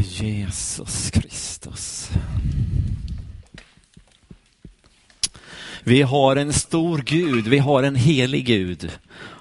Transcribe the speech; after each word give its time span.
Åh, 0.00 0.06
Jesus 0.06 1.10
Kristus. 1.10 2.10
Vi 5.84 6.02
har 6.02 6.36
en 6.36 6.52
stor 6.52 6.98
Gud, 6.98 7.48
vi 7.48 7.58
har 7.58 7.82
en 7.82 7.94
helig 7.96 8.46
Gud. 8.46 8.90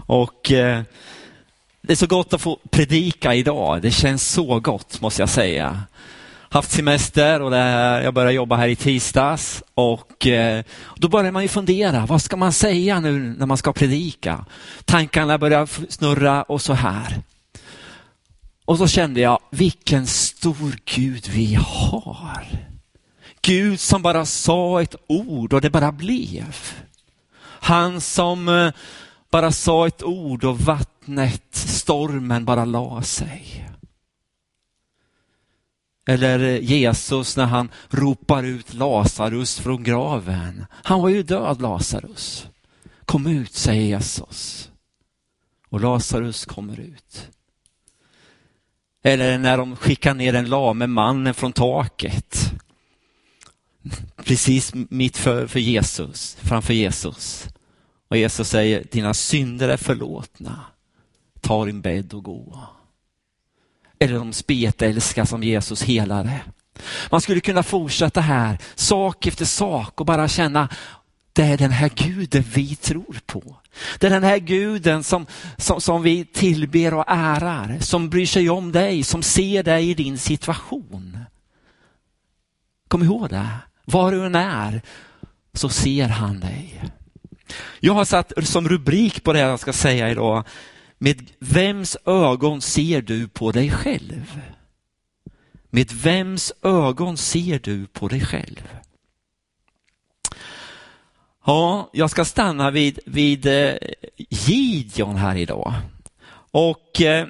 Och 0.08 0.52
eh, 0.52 0.82
det 1.82 1.94
är 1.94 1.96
så 1.96 2.08
gott 2.08 2.34
att 2.34 2.42
få 2.42 2.60
predika 2.70 3.36
idag. 3.36 3.82
Det 3.82 3.92
känns 3.92 4.28
så 4.28 4.60
gott 4.60 5.02
måste 5.02 5.22
jag 5.22 5.30
säga. 5.30 5.84
Haft 6.50 6.72
semester 6.72 7.42
och 7.42 7.52
här, 7.52 8.02
jag 8.02 8.14
började 8.14 8.34
jobba 8.34 8.56
här 8.56 8.68
i 8.68 8.76
tisdags 8.76 9.64
och 9.74 10.28
eh, 10.28 10.64
då 10.96 11.08
börjar 11.08 11.32
man 11.32 11.42
ju 11.42 11.48
fundera, 11.48 12.06
vad 12.06 12.22
ska 12.22 12.38
man 12.38 12.54
säga 12.54 13.00
nu 13.00 13.36
när 13.38 13.46
man 13.46 13.58
ska 13.58 13.74
predika? 13.74 14.46
Tankarna 14.86 15.38
börjar 15.38 15.70
snurra 15.90 16.44
och 16.44 16.62
så 16.62 16.74
här. 16.74 17.22
Och 18.70 18.78
så 18.78 18.88
kände 18.88 19.20
jag, 19.20 19.40
vilken 19.50 20.08
stor 20.40 20.80
Gud 20.86 21.30
vi 21.30 21.56
har. 21.56 22.48
Gud 23.42 23.80
som 23.80 24.02
bara 24.02 24.26
sa 24.26 24.82
ett 24.82 24.96
ord 25.08 25.54
och 25.54 25.62
det 25.62 25.70
bara 25.70 25.92
blev. 25.92 26.56
Han 27.42 28.02
som 28.02 28.48
eh, 28.48 28.72
bara 29.32 29.52
sa 29.52 29.88
ett 29.88 30.04
ord 30.04 30.44
och 30.44 30.60
vattnet, 30.60 31.44
stormen 31.52 32.46
bara 32.46 32.66
la 32.66 33.02
sig. 33.02 33.70
Eller 36.08 36.40
eh, 36.40 36.64
Jesus 36.64 37.38
när 37.38 37.46
han 37.46 37.72
ropar 37.90 38.44
ut 38.44 38.74
Lazarus 38.74 39.60
från 39.60 39.84
graven. 39.84 40.66
Han 40.72 41.02
var 41.02 41.10
ju 41.10 41.24
död 41.24 41.62
Lazarus. 41.62 42.48
Kom 43.06 43.28
ut, 43.28 43.54
säger 43.54 43.84
Jesus. 43.84 44.72
Och 45.70 45.82
Lazarus 45.82 46.46
kommer 46.46 46.80
ut. 46.80 47.30
Eller 49.04 49.38
när 49.38 49.58
de 49.58 49.76
skickar 49.76 50.14
ner 50.14 50.34
den 50.34 50.50
lame 50.50 50.88
mannen 50.88 51.34
från 51.34 51.54
taket. 51.54 52.52
Precis 54.24 54.74
mitt 54.74 55.18
för, 55.18 55.48
för 55.48 55.60
Jesus, 55.60 56.38
framför 56.42 56.74
Jesus. 56.74 57.48
Och 58.08 58.18
Jesus 58.18 58.50
säger, 58.50 58.84
dina 58.92 59.14
synder 59.14 59.70
är 59.70 59.78
förlåtna. 59.78 60.60
Ta 61.42 61.66
din 61.66 61.82
bädd 61.82 62.14
och 62.14 62.24
gå. 62.24 62.60
Eller 64.00 64.14
de 64.14 64.34
spetälska 64.34 65.26
som 65.26 65.44
Jesus 65.44 65.84
helade. 65.84 66.42
Man 67.10 67.22
skulle 67.22 67.40
kunna 67.40 67.64
fortsätta 67.64 68.22
här, 68.22 68.58
sak 68.76 69.28
efter 69.28 69.46
sak 69.46 70.00
och 70.00 70.06
bara 70.06 70.28
känna, 70.28 70.70
det 71.34 71.44
är 71.44 71.58
den 71.58 71.72
här 71.72 71.90
guden 71.90 72.44
vi 72.54 72.76
tror 72.76 73.20
på. 73.26 73.58
Det 74.00 74.08
är 74.08 74.12
den 74.12 74.24
här 74.24 74.38
guden 74.38 75.04
som, 75.04 75.26
som, 75.58 75.82
som 75.82 76.02
vi 76.02 76.26
tillber 76.26 76.94
och 76.94 77.06
ärar, 77.08 77.80
som 77.80 78.10
bryr 78.10 78.26
sig 78.26 78.50
om 78.50 78.72
dig, 78.72 79.04
som 79.04 79.24
ser 79.24 79.64
dig 79.64 79.90
i 79.90 79.94
din 79.94 80.18
situation. 80.18 81.20
Kom 82.88 83.04
ihåg 83.04 83.30
det, 83.30 83.50
var 83.86 84.12
du 84.12 84.26
än 84.26 84.36
är 84.36 84.82
så 85.54 85.70
ser 85.70 86.08
han 86.08 86.40
dig. 86.40 86.84
Jag 87.80 87.94
har 87.94 88.06
satt 88.06 88.34
som 88.44 88.70
rubrik 88.70 89.24
på 89.24 89.34
det 89.34 89.40
jag 89.40 89.60
ska 89.60 89.74
säga 89.74 90.10
idag, 90.10 90.44
med 90.98 91.32
vems 91.40 91.98
ögon 92.06 92.62
ser 92.62 93.02
du 93.02 93.28
på 93.28 93.52
dig 93.52 93.72
själv? 93.72 94.42
Med 95.70 95.92
vems 95.92 96.54
ögon 96.64 97.18
ser 97.18 97.60
du 97.60 97.88
på 97.88 98.08
dig 98.08 98.22
själv? 98.22 98.68
Ja, 101.50 101.90
jag 101.94 102.10
ska 102.10 102.26
stanna 102.26 102.72
vid, 102.72 103.00
vid 103.06 103.46
eh, 103.46 103.76
Gideon 104.18 105.16
här 105.16 105.36
idag. 105.36 105.74
Och 106.52 107.02
eh, 107.02 107.28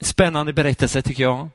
spännande 0.00 0.52
berättelse 0.52 1.02
tycker 1.02 1.22
jag. 1.22 1.48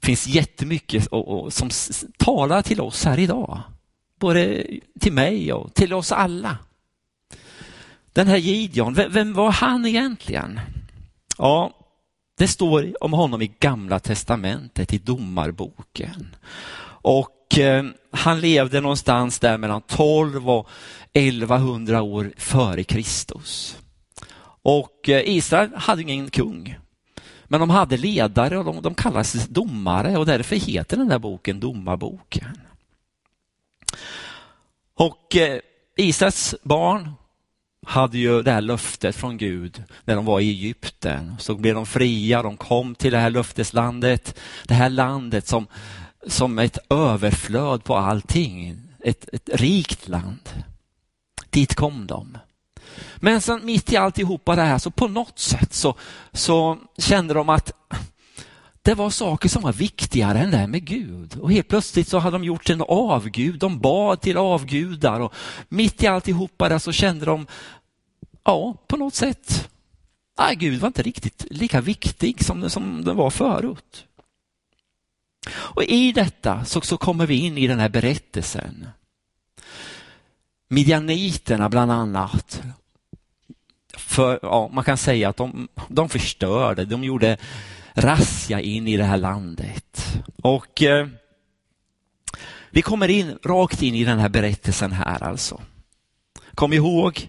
Det 0.00 0.06
finns 0.06 0.26
jättemycket 0.26 1.06
och, 1.06 1.28
och, 1.28 1.52
som 1.52 1.70
talar 2.18 2.62
till 2.62 2.80
oss 2.80 3.04
här 3.04 3.18
idag. 3.18 3.60
Både 4.18 4.66
till 5.00 5.12
mig 5.12 5.52
och 5.52 5.74
till 5.74 5.92
oss 5.92 6.12
alla. 6.12 6.58
Den 8.12 8.26
här 8.26 8.36
Gideon, 8.36 8.94
vem, 8.94 9.12
vem 9.12 9.32
var 9.32 9.50
han 9.50 9.86
egentligen? 9.86 10.60
Ja, 11.38 11.72
det 12.38 12.48
står 12.48 13.04
om 13.04 13.12
honom 13.12 13.42
i 13.42 13.52
Gamla 13.58 13.98
testamentet, 13.98 14.92
i 14.92 14.98
Domarboken. 14.98 16.36
Och 17.02 17.39
eh, 17.58 17.84
han 18.10 18.40
levde 18.40 18.80
någonstans 18.80 19.38
där 19.38 19.58
mellan 19.58 19.82
12 19.82 20.50
och 20.50 20.68
1100 21.12 22.02
år 22.02 22.32
före 22.36 22.84
Kristus. 22.84 23.76
Och 24.62 25.08
eh, 25.08 25.28
Israel 25.28 25.70
hade 25.74 26.02
ingen 26.02 26.30
kung. 26.30 26.78
Men 27.44 27.60
de 27.60 27.70
hade 27.70 27.96
ledare 27.96 28.58
och 28.58 28.64
de, 28.64 28.82
de 28.82 28.94
kallades 28.94 29.48
domare 29.48 30.16
och 30.16 30.26
därför 30.26 30.56
heter 30.56 30.96
den 30.96 31.08
där 31.08 31.18
boken 31.18 31.60
Domarboken. 31.60 32.60
Och 34.94 35.36
eh, 35.36 35.60
Israels 35.96 36.54
barn 36.62 37.12
hade 37.86 38.18
ju 38.18 38.42
det 38.42 38.52
här 38.52 38.60
löftet 38.60 39.16
från 39.16 39.36
Gud 39.36 39.82
när 40.04 40.16
de 40.16 40.24
var 40.24 40.40
i 40.40 40.50
Egypten. 40.50 41.36
Så 41.38 41.54
blev 41.54 41.74
de 41.74 41.86
fria, 41.86 42.42
de 42.42 42.56
kom 42.56 42.94
till 42.94 43.12
det 43.12 43.18
här 43.18 43.30
löfteslandet, 43.30 44.38
det 44.66 44.74
här 44.74 44.90
landet 44.90 45.46
som, 45.46 45.66
som 46.26 46.58
ett 46.58 46.78
överflöd 46.90 47.84
på 47.84 47.96
allting, 47.96 48.76
ett, 49.04 49.28
ett 49.32 49.50
rikt 49.52 50.08
land. 50.08 50.64
Dit 51.50 51.74
kom 51.74 52.06
de. 52.06 52.38
Men 53.16 53.40
sen 53.40 53.60
mitt 53.64 53.92
i 53.92 53.96
alltihopa 53.96 54.56
det 54.56 54.62
här 54.62 54.78
så 54.78 54.90
på 54.90 55.08
något 55.08 55.38
sätt 55.38 55.74
så, 55.74 55.94
så 56.32 56.78
kände 56.98 57.34
de 57.34 57.48
att 57.48 57.72
det 58.82 58.94
var 58.94 59.10
saker 59.10 59.48
som 59.48 59.62
var 59.62 59.72
viktigare 59.72 60.38
än 60.38 60.50
det 60.50 60.56
här 60.56 60.66
med 60.66 60.84
Gud. 60.84 61.36
Och 61.36 61.52
helt 61.52 61.68
plötsligt 61.68 62.08
så 62.08 62.18
hade 62.18 62.34
de 62.34 62.44
gjort 62.44 62.70
en 62.70 62.82
avgud, 62.88 63.58
de 63.58 63.80
bad 63.80 64.20
till 64.20 64.36
avgudar 64.36 65.20
och 65.20 65.34
mitt 65.68 66.02
i 66.02 66.06
alltihopa 66.06 66.68
där 66.68 66.78
så 66.78 66.92
kände 66.92 67.24
de, 67.24 67.46
ja, 68.44 68.74
på 68.86 68.96
något 68.96 69.14
sätt, 69.14 69.68
nej, 70.38 70.56
Gud 70.56 70.80
var 70.80 70.86
inte 70.86 71.02
riktigt 71.02 71.46
lika 71.50 71.80
viktig 71.80 72.44
som, 72.44 72.70
som 72.70 73.04
den 73.04 73.16
var 73.16 73.30
förut. 73.30 74.06
Och 75.50 75.82
i 75.82 76.12
detta 76.12 76.64
så, 76.64 76.80
så 76.80 76.96
kommer 76.96 77.26
vi 77.26 77.34
in 77.34 77.58
i 77.58 77.66
den 77.66 77.78
här 77.78 77.88
berättelsen. 77.88 78.88
Midjaniterna 80.68 81.68
bland 81.68 81.92
annat. 81.92 82.62
För, 83.96 84.38
ja, 84.42 84.70
man 84.72 84.84
kan 84.84 84.96
säga 84.96 85.28
att 85.28 85.36
de, 85.36 85.68
de 85.88 86.08
förstörde, 86.08 86.84
de 86.84 87.04
gjorde 87.04 87.36
razzia 87.94 88.60
in 88.60 88.88
i 88.88 88.96
det 88.96 89.04
här 89.04 89.16
landet. 89.16 90.18
Och 90.42 90.82
eh, 90.82 91.08
vi 92.70 92.82
kommer 92.82 93.08
in 93.08 93.38
rakt 93.42 93.82
in 93.82 93.94
i 93.94 94.04
den 94.04 94.18
här 94.18 94.28
berättelsen 94.28 94.92
här 94.92 95.22
alltså. 95.22 95.60
Kom 96.54 96.72
ihåg, 96.72 97.28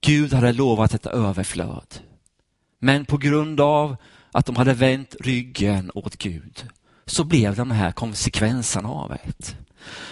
Gud 0.00 0.32
hade 0.32 0.52
lovat 0.52 0.94
ett 0.94 1.06
överflöd. 1.06 2.00
Men 2.78 3.04
på 3.04 3.16
grund 3.16 3.60
av 3.60 3.96
att 4.32 4.46
de 4.46 4.56
hade 4.56 4.74
vänt 4.74 5.16
ryggen 5.20 5.90
åt 5.94 6.16
Gud 6.16 6.68
så 7.06 7.24
blev 7.24 7.56
de 7.56 7.70
här 7.70 7.92
konsekvenserna 7.92 8.88
av 8.88 9.08
det. 9.08 9.56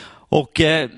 Och 0.08 0.60
eh, 0.60 0.90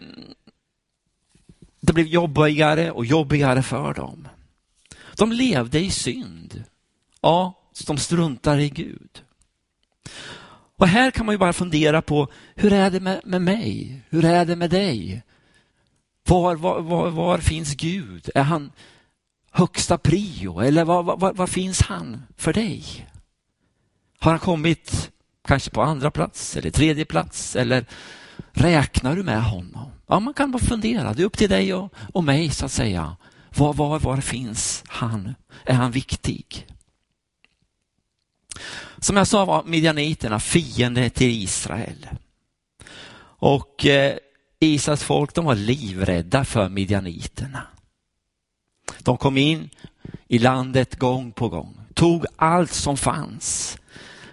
det 1.81 1.93
blev 1.93 2.07
jobbigare 2.07 2.91
och 2.91 3.07
jobbigare 3.07 3.63
för 3.63 3.95
dem. 3.95 4.29
De 5.17 5.33
levde 5.33 5.81
i 5.81 5.91
synd. 5.91 6.65
Ja, 7.21 7.55
de 7.87 7.99
struntar 7.99 8.59
i 8.59 8.71
Gud. 8.71 9.23
Och 10.77 10.89
här 10.89 11.11
kan 11.11 11.27
man 11.27 11.35
ju 11.35 11.39
bara 11.39 11.53
fundera 11.53 12.03
på, 12.03 12.29
hur 12.55 12.73
är 12.73 12.91
det 12.91 13.01
med, 13.01 13.21
med 13.25 13.43
mig? 13.43 14.01
Hur 14.09 14.25
är 14.25 14.45
det 14.45 14.57
med 14.57 14.71
dig? 14.71 15.23
Var, 16.29 16.57
var, 16.57 16.81
var, 16.81 17.11
var, 17.11 17.39
finns 17.39 17.75
Gud? 17.75 18.31
Är 18.35 18.43
han 18.43 18.73
högsta 19.51 19.99
prio 19.99 20.61
eller 20.61 20.85
var, 20.85 21.03
var, 21.03 21.33
var, 21.33 21.47
finns 21.47 21.83
han 21.83 22.23
för 22.37 22.53
dig? 22.53 23.09
Har 24.19 24.31
han 24.31 24.41
kommit 24.41 25.11
kanske 25.45 25.71
på 25.71 25.83
andra 25.83 26.11
plats 26.11 26.57
eller 26.57 26.71
tredje 26.71 27.05
plats 27.05 27.57
eller 27.57 27.87
räknar 28.53 29.17
du 29.17 29.23
med 29.23 29.45
honom? 29.45 29.91
Ja, 30.07 30.21
man 30.21 30.35
kan 30.35 30.53
bara 30.53 30.59
fundera. 30.59 31.13
Det 31.13 31.23
är 31.23 31.27
upp 31.27 31.39
till 31.39 31.51
dig 31.51 31.75
och, 31.75 31.95
och 32.13 32.25
mig 32.25 32.51
så 32.51 32.65
att 32.65 32.73
säga. 32.73 33.17
Var, 33.57 33.75
var, 33.75 33.99
var 33.99 34.17
finns 34.17 34.85
han? 34.87 35.35
Är 35.65 35.75
han 35.75 35.91
viktig? 35.91 36.67
Som 38.99 39.17
jag 39.17 39.27
sa 39.27 39.45
var 39.45 39.65
midjaniterna 39.65 40.41
fiende 40.41 41.11
till 41.11 41.31
Israel. 41.31 42.09
Och 43.37 43.87
eh, 43.87 44.17
Israels 44.59 45.03
folk 45.03 45.35
de 45.35 45.45
var 45.45 45.55
livrädda 45.55 46.45
för 46.45 46.69
midjaniterna. 46.69 47.67
De 48.99 49.17
kom 49.17 49.37
in 49.37 49.71
i 50.29 50.39
landet 50.39 50.99
gång 50.99 51.33
på 51.33 51.49
gång, 51.49 51.81
tog 51.95 52.27
allt 52.37 52.73
som 52.73 52.97
fanns. 52.97 53.79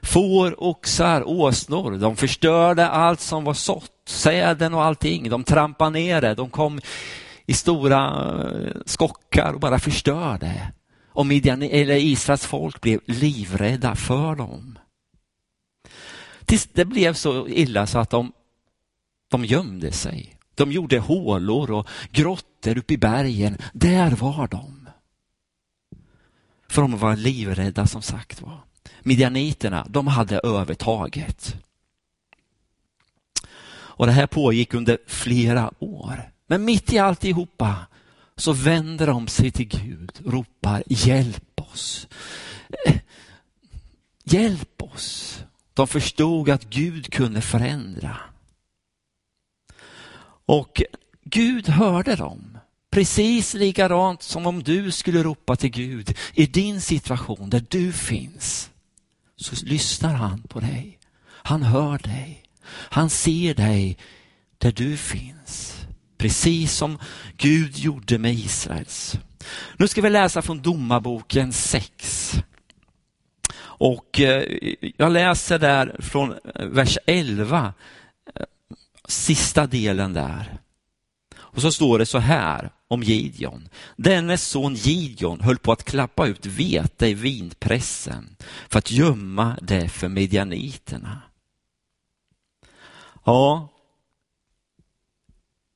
Får, 0.04 0.64
oxar, 0.64 1.24
åsnor, 1.28 1.98
de 1.98 2.16
förstörde 2.16 2.88
allt 2.88 3.20
som 3.20 3.44
var 3.44 3.54
sått, 3.54 3.92
säden 4.08 4.74
och 4.74 4.84
allting. 4.84 5.30
De 5.30 5.44
trampade 5.44 5.92
ner 5.92 6.22
det, 6.22 6.36
de 6.36 6.50
kom 6.50 6.80
i 7.46 7.54
stora 7.54 8.08
eh, 8.44 8.82
skockar 8.86 9.54
och 9.54 9.60
bara 9.60 9.80
förstörde. 9.80 10.72
Och 11.08 11.26
Midjan, 11.26 11.62
eller 11.62 11.96
Israels 11.96 12.46
folk 12.46 12.82
blev 12.82 13.00
livrädda 13.06 13.96
för 13.96 14.36
dem. 14.36 14.80
Tills 16.46 16.68
det 16.74 16.86
blev 16.86 17.14
så 17.14 17.48
illa 17.48 17.88
så 17.88 18.00
att 18.00 18.10
de, 18.10 18.32
de 19.32 19.46
gömde 19.46 19.92
sig. 19.92 20.38
De 20.56 20.72
gjorde 20.72 21.00
hålor 21.00 21.72
och 21.72 21.88
grottor 22.12 22.78
uppe 22.78 22.94
i 22.94 22.98
bergen. 22.98 23.58
Där 23.74 24.12
var 24.12 24.48
de. 24.48 24.90
För 26.70 26.82
de 26.82 26.98
var 26.98 27.16
livrädda 27.16 27.88
som 27.88 28.02
sagt 28.02 28.42
var. 28.42 28.64
Midjaniterna, 29.04 29.88
de 29.90 30.08
hade 30.08 30.40
övertaget. 30.40 31.56
Och 33.72 34.06
det 34.06 34.12
här 34.12 34.28
pågick 34.28 34.74
under 34.74 34.98
flera 35.08 35.72
år. 35.80 36.32
Men 36.48 36.66
mitt 36.66 36.94
i 36.94 36.98
alltihopa 36.98 37.76
så 38.36 38.54
vänder 38.54 39.08
de 39.08 39.28
sig 39.28 39.52
till 39.52 39.68
Gud 39.68 40.22
och 40.26 40.34
ropar 40.34 40.84
hjälp 40.88 41.62
oss. 41.72 42.08
Hjälp 44.24 44.82
oss. 44.82 45.40
De 45.74 45.88
förstod 45.88 46.50
att 46.50 46.70
Gud 46.70 47.14
kunde 47.14 47.42
förändra. 47.42 48.18
Och 50.46 50.82
Gud 51.24 51.70
hörde 51.70 52.16
dem. 52.16 52.58
Precis 52.90 53.54
likadant 53.54 54.24
som 54.24 54.46
om 54.48 54.64
du 54.64 54.92
skulle 54.92 55.24
ropa 55.24 55.56
till 55.56 55.70
Gud 55.70 56.18
i 56.34 56.46
din 56.46 56.82
situation 56.82 57.50
där 57.50 57.66
du 57.70 57.94
finns. 57.94 58.71
Så 59.42 59.66
lyssnar 59.66 60.14
han 60.14 60.42
på 60.42 60.60
dig. 60.60 61.00
Han 61.26 61.64
hör 61.64 61.98
dig. 61.98 62.44
Han 62.68 63.10
ser 63.10 63.54
dig 63.54 63.98
där 64.58 64.72
du 64.72 64.98
finns. 64.98 65.86
Precis 66.18 66.74
som 66.74 67.00
Gud 67.38 67.78
gjorde 67.78 68.18
med 68.18 68.34
Israels. 68.34 69.20
Nu 69.78 69.88
ska 69.88 70.02
vi 70.02 70.10
läsa 70.10 70.42
från 70.42 70.62
Domarboken 70.62 71.54
6. 71.54 72.34
Och 73.62 74.20
eh, 74.20 74.44
jag 74.98 75.12
läser 75.12 75.60
där 75.60 75.96
från 76.00 76.32
eh, 76.32 76.66
vers 76.66 76.98
11, 77.06 77.74
eh, 78.36 78.46
sista 79.08 79.68
delen 79.68 80.14
där. 80.14 80.58
Och 81.54 81.62
så 81.62 81.72
står 81.72 82.00
det 82.00 82.06
så 82.06 82.18
här 82.18 82.72
om 82.88 83.04
Gideon. 83.04 83.70
Dennes 83.96 84.48
son 84.48 84.76
Gideon 84.76 85.42
höll 85.42 85.58
på 85.58 85.72
att 85.72 85.84
klappa 85.84 86.28
ut 86.28 86.46
vete 86.46 87.08
i 87.08 87.14
vinpressen 87.14 88.36
för 88.70 88.80
att 88.80 88.92
gömma 88.92 89.58
det 89.62 89.90
för 89.90 90.10
midjaniterna. 90.10 91.22
Ja, 93.26 93.68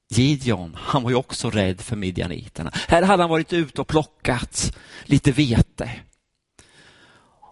Gideon, 0.09 0.77
han 0.79 1.03
var 1.03 1.09
ju 1.09 1.15
också 1.15 1.49
rädd 1.49 1.81
för 1.81 1.95
midjaniterna. 1.95 2.71
Här 2.87 3.01
hade 3.01 3.23
han 3.23 3.29
varit 3.29 3.53
ute 3.53 3.81
och 3.81 3.87
plockat 3.87 4.77
lite 5.03 5.31
vete. 5.31 5.91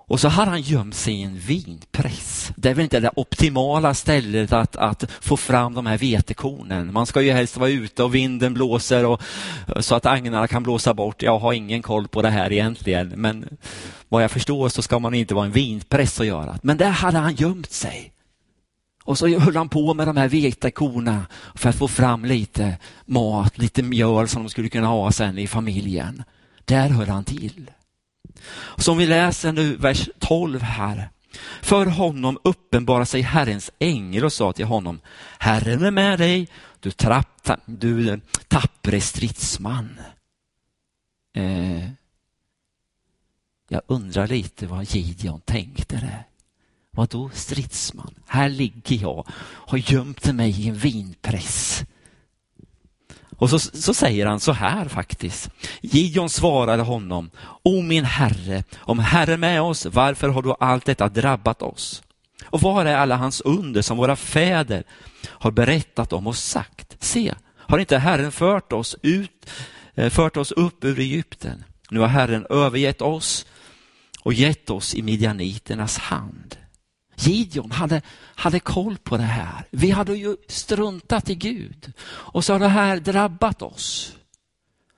Och 0.08 0.20
så 0.20 0.28
hade 0.28 0.52
han 0.52 0.62
gömt 0.62 0.96
sig 0.96 1.14
i 1.14 1.24
en 1.24 1.40
vinpress. 1.40 2.52
Det 2.56 2.70
är 2.70 2.74
väl 2.74 2.84
inte 2.84 3.00
det 3.00 3.12
optimala 3.16 3.94
stället 3.94 4.54
att, 4.54 4.76
att 4.76 5.12
få 5.22 5.38
fram 5.38 5.74
de 5.74 5.86
här 5.86 5.98
vetekornen. 5.98 6.94
Man 6.94 7.06
ska 7.06 7.22
ju 7.22 7.32
helst 7.32 7.58
vara 7.58 7.70
ute 7.70 8.04
och 8.04 8.16
vinden 8.16 8.54
blåser 8.54 9.06
och, 9.06 9.22
så 9.80 9.96
att 9.96 10.06
agnarna 10.06 10.48
kan 10.48 10.64
blåsa 10.64 10.94
bort. 10.94 11.22
Jag 11.22 11.40
har 11.40 11.54
ingen 11.54 11.82
koll 11.82 12.08
på 12.08 12.22
det 12.22 12.30
här 12.30 12.52
egentligen, 12.52 13.08
men 13.08 13.58
vad 14.10 14.24
jag 14.24 14.32
förstår 14.32 14.70
så 14.70 14.82
ska 14.82 15.00
man 15.00 15.14
inte 15.14 15.34
vara 15.34 15.46
en 15.46 15.52
vinpress 15.52 16.20
att 16.20 16.28
göra. 16.28 16.60
Men 16.64 16.78
där 16.78 16.90
hade 16.90 17.18
han 17.18 17.36
gömt 17.36 17.72
sig. 17.72 18.14
Och 19.04 19.18
så 19.18 19.28
höll 19.28 19.56
han 19.56 19.70
på 19.70 19.94
med 19.94 20.08
de 20.08 20.18
här 20.18 20.28
vetekorna 20.28 21.26
för 21.56 21.70
att 21.70 21.76
få 21.76 21.88
fram 21.88 22.26
lite 22.26 22.78
mat, 23.06 23.58
lite 23.58 23.84
mjöl 23.84 24.28
som 24.28 24.44
de 24.44 24.50
skulle 24.50 24.70
kunna 24.70 24.88
ha 24.88 25.12
sen 25.12 25.38
i 25.38 25.48
familjen. 25.48 26.24
Där 26.66 26.90
höll 26.90 27.10
han 27.10 27.24
till. 27.24 27.72
Som 28.78 28.98
vi 28.98 29.06
läser 29.06 29.52
nu, 29.52 29.76
vers 29.76 30.10
12 30.20 30.62
här. 30.62 31.10
För 31.62 31.86
honom 31.86 32.40
uppenbarade 32.44 33.06
sig 33.06 33.22
Herrens 33.22 33.72
ängel 33.80 34.26
och 34.26 34.34
sa 34.34 34.54
till 34.54 34.66
honom, 34.66 35.00
Herren 35.40 35.84
är 35.84 35.92
med 35.92 36.20
dig, 36.20 36.48
du, 36.80 36.92
trapp, 36.92 37.50
du 37.66 38.22
tappre 38.48 39.02
stridsman. 39.02 40.00
Eh, 41.36 41.90
jag 43.70 43.82
undrar 43.88 44.28
lite 44.28 44.68
vad 44.68 44.84
Gideon 44.84 45.42
tänkte 45.42 45.96
där. 45.96 46.24
Vadå 46.92 47.30
stridsman? 47.34 48.16
Här 48.28 48.50
ligger 48.50 49.02
jag, 49.02 49.28
har 49.42 49.78
gömt 49.78 50.34
mig 50.34 50.62
i 50.62 50.68
en 50.68 50.76
vinpress. 50.76 51.84
Och 53.44 53.50
så, 53.50 53.60
så 53.60 53.94
säger 53.94 54.26
han 54.26 54.40
så 54.40 54.52
här 54.52 54.88
faktiskt. 54.88 55.50
Gideon 55.82 56.30
svarade 56.30 56.84
honom, 56.84 57.32
O 57.64 57.82
min 57.82 58.06
herre, 58.06 58.64
om 58.78 59.00
Herren 59.00 59.40
med 59.40 59.62
oss, 59.62 59.86
varför 59.86 60.30
har 60.30 60.42
då 60.42 60.54
allt 60.54 60.86
detta 60.86 61.10
drabbat 61.10 61.62
oss? 61.62 62.04
Och 62.46 62.62
var 62.62 62.86
är 62.86 62.96
alla 62.96 63.16
hans 63.16 63.42
under 63.42 63.82
som 63.82 63.98
våra 63.98 64.16
fäder 64.16 64.84
har 65.28 65.52
berättat 65.52 66.14
om 66.14 66.28
och 66.28 66.36
sagt? 66.36 66.98
Se, 67.00 67.34
har 67.56 67.80
inte 67.80 67.98
Herren 67.98 68.32
fört 68.32 68.74
oss 68.74 68.96
ut, 69.02 69.50
eh, 69.96 70.10
fört 70.10 70.38
oss 70.38 70.52
upp 70.52 70.84
ur 70.84 71.00
Egypten? 71.00 71.64
Nu 71.90 72.00
har 72.00 72.08
Herren 72.08 72.46
övergett 72.50 73.02
oss 73.02 73.46
och 74.22 74.34
gett 74.34 74.70
oss 74.70 74.96
i 74.96 75.02
midjaniternas 75.02 75.98
hand. 75.98 76.56
Gideon 77.16 77.72
hade, 77.72 78.02
hade 78.36 78.60
koll 78.60 78.98
på 78.98 79.18
det 79.18 79.24
här. 79.24 79.66
Vi 79.72 79.92
hade 79.92 80.16
ju 80.16 80.38
struntat 80.48 81.30
i 81.30 81.36
Gud 81.36 81.94
och 82.08 82.46
så 82.46 82.54
har 82.54 82.60
det 82.60 82.68
här 82.68 83.00
drabbat 83.00 83.62
oss. 83.62 84.16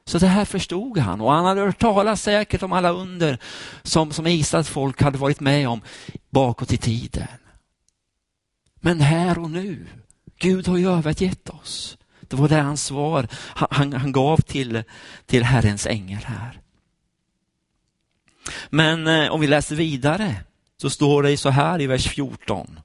Så 0.06 0.17
det 0.17 0.27
här 0.27 0.45
förstod 0.45 0.97
han 0.97 1.21
och 1.21 1.31
han 1.31 1.45
hade 1.45 1.62
hört 1.62 1.79
talas 1.79 2.21
säkert 2.21 2.63
om 2.63 2.73
alla 2.73 2.89
under 2.89 3.38
som, 3.83 4.12
som 4.12 4.27
Israels 4.27 4.69
folk 4.69 5.01
hade 5.01 5.17
varit 5.17 5.39
med 5.39 5.69
om 5.69 5.81
bakåt 6.29 6.73
i 6.73 6.77
tiden. 6.77 7.27
Men 8.75 9.01
här 9.01 9.39
och 9.39 9.51
nu, 9.51 9.88
Gud 10.39 10.67
har 10.67 10.77
ju 10.77 10.91
övergett 10.91 11.50
oss. 11.50 11.97
Det 12.21 12.35
var 12.35 12.47
det 12.47 12.62
hans 12.62 12.85
svar 12.85 13.27
han, 13.33 13.94
han 13.94 14.12
gav 14.12 14.38
till, 14.38 14.83
till 15.25 15.44
Herrens 15.44 15.88
ängel 15.88 16.23
här. 16.23 16.59
Men 18.69 19.07
eh, 19.07 19.31
om 19.31 19.41
vi 19.41 19.47
läser 19.47 19.75
vidare 19.75 20.35
så 20.81 20.89
står 20.89 21.24
det 21.24 21.38
så 21.38 21.50
här 21.50 21.81
i 21.81 21.88
vers 21.88 22.07
14. 22.07 22.80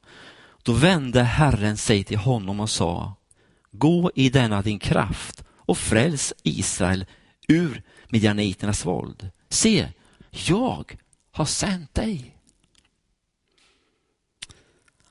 Då 0.62 0.72
vände 0.72 1.22
Herren 1.22 1.76
sig 1.76 2.04
till 2.04 2.18
honom 2.18 2.60
och 2.60 2.70
sa, 2.70 3.14
gå 3.70 4.10
i 4.14 4.28
denna 4.28 4.62
din 4.62 4.78
kraft 4.78 5.44
och 5.50 5.78
fräls 5.78 6.32
Israel 6.42 7.06
ur 7.48 7.82
midjaniternas 8.08 8.86
våld. 8.86 9.30
Se, 9.48 9.88
jag 10.30 10.96
har 11.32 11.44
sänt 11.44 11.94
dig. 11.94 12.36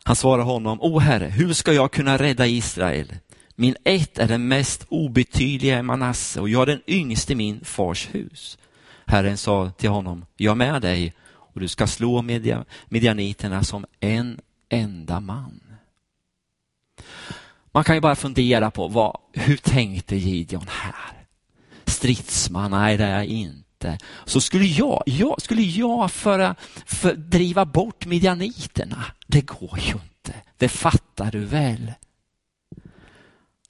Han 0.04 0.16
svarar 0.16 0.44
honom, 0.44 0.82
O 0.82 1.00
Herre, 1.00 1.26
hur 1.26 1.54
ska 1.54 1.74
jag 1.74 1.92
kunna 1.92 2.18
rädda 2.18 2.48
Israel? 2.48 3.16
Min 3.56 3.76
ett 3.84 4.20
är 4.20 4.28
den 4.28 4.48
mest 4.48 4.86
obetydliga 4.90 5.80
i 5.80 5.84
Manasse 5.84 6.42
och 6.42 6.50
jag 6.50 6.62
är 6.62 6.66
den 6.66 6.82
yngste 6.88 7.34
i 7.34 7.36
min 7.36 7.66
fars 7.66 8.10
hus. 8.12 8.58
Herren 9.06 9.38
sa 9.38 9.72
till 9.72 9.90
honom, 9.90 10.26
jag 10.38 10.52
är 10.52 10.56
med 10.56 10.82
dig 10.82 11.14
och 11.60 11.62
du 11.62 11.68
ska 11.68 11.88
slå 11.88 12.22
midjaniterna 12.90 13.64
som 13.64 13.86
en 14.00 14.40
enda 14.70 15.20
man. 15.20 15.62
Man 17.72 17.84
kan 17.84 17.96
ju 17.96 18.02
bara 18.02 18.16
fundera 18.16 18.72
på 18.72 18.88
vad, 18.88 19.18
hur 19.34 19.58
tänkte 19.58 20.16
Gideon 20.16 20.66
här? 20.68 21.26
Stridsman, 21.86 22.72
nej 22.72 22.98
det 22.98 23.04
är 23.04 23.18
jag 23.18 23.26
inte. 23.26 23.98
Så 24.26 24.42
skulle 24.42 24.66
jag, 24.66 25.04
jag, 25.06 25.42
skulle 25.42 25.62
jag 25.62 26.12
föra, 26.12 26.56
för 26.86 27.14
driva 27.14 27.66
bort 27.66 28.06
midjaniterna? 28.06 29.06
Det 29.28 29.42
går 29.42 29.80
ju 29.80 29.94
inte, 29.94 30.34
det 30.58 30.70
fattar 30.70 31.32
du 31.32 31.46
väl? 31.46 31.94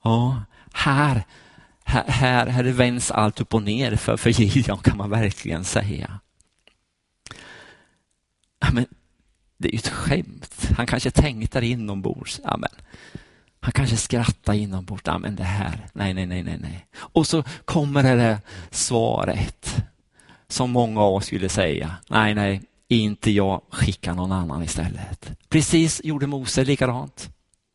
Ja, 0.03 0.43
här, 0.73 1.23
här, 1.83 2.03
här, 2.07 2.47
här 2.47 2.63
vänds 2.63 3.11
allt 3.11 3.41
upp 3.41 3.53
och 3.53 3.63
ner 3.63 3.95
för, 3.95 4.17
för 4.17 4.29
Gideon 4.29 4.77
kan 4.77 4.97
man 4.97 5.09
verkligen 5.09 5.65
säga 5.65 6.19
men 8.71 8.85
det 9.57 9.69
är 9.69 9.73
ju 9.73 9.77
ett 9.77 9.87
skämt. 9.87 10.69
Han 10.77 10.87
kanske 10.87 11.11
tänkte 11.11 11.59
det 11.59 11.67
inombords. 11.67 12.41
Ja, 12.43 12.57
men, 12.57 12.69
han 13.59 13.71
kanske 13.71 13.97
skrattade 13.97 14.57
inombords. 14.57 15.03
Ja, 15.05 15.17
men 15.17 15.35
det 15.35 15.43
här, 15.43 15.87
nej, 15.93 16.13
nej, 16.13 16.25
nej, 16.25 16.43
nej, 16.43 16.57
nej. 16.61 16.85
Och 16.95 17.27
så 17.27 17.43
kommer 17.65 18.03
det 18.03 18.15
där 18.15 18.37
svaret 18.71 19.83
som 20.47 20.71
många 20.71 21.01
av 21.01 21.13
oss 21.13 21.25
skulle 21.25 21.49
säga. 21.49 21.95
Nej, 22.09 22.35
nej, 22.35 22.61
inte 22.87 23.31
jag, 23.31 23.61
skicka 23.69 24.13
någon 24.13 24.31
annan 24.31 24.63
istället. 24.63 25.31
Precis 25.49 26.01
gjorde 26.03 26.27
Mose 26.27 26.63
likadant. 26.63 27.29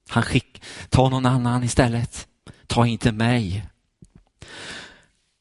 Han 0.08 0.22
skick, 0.22 0.62
ta 0.88 1.08
någon 1.08 1.26
annan 1.26 1.64
istället. 1.64 2.28
Ta 2.66 2.86
inte 2.86 3.12
mig. 3.12 3.66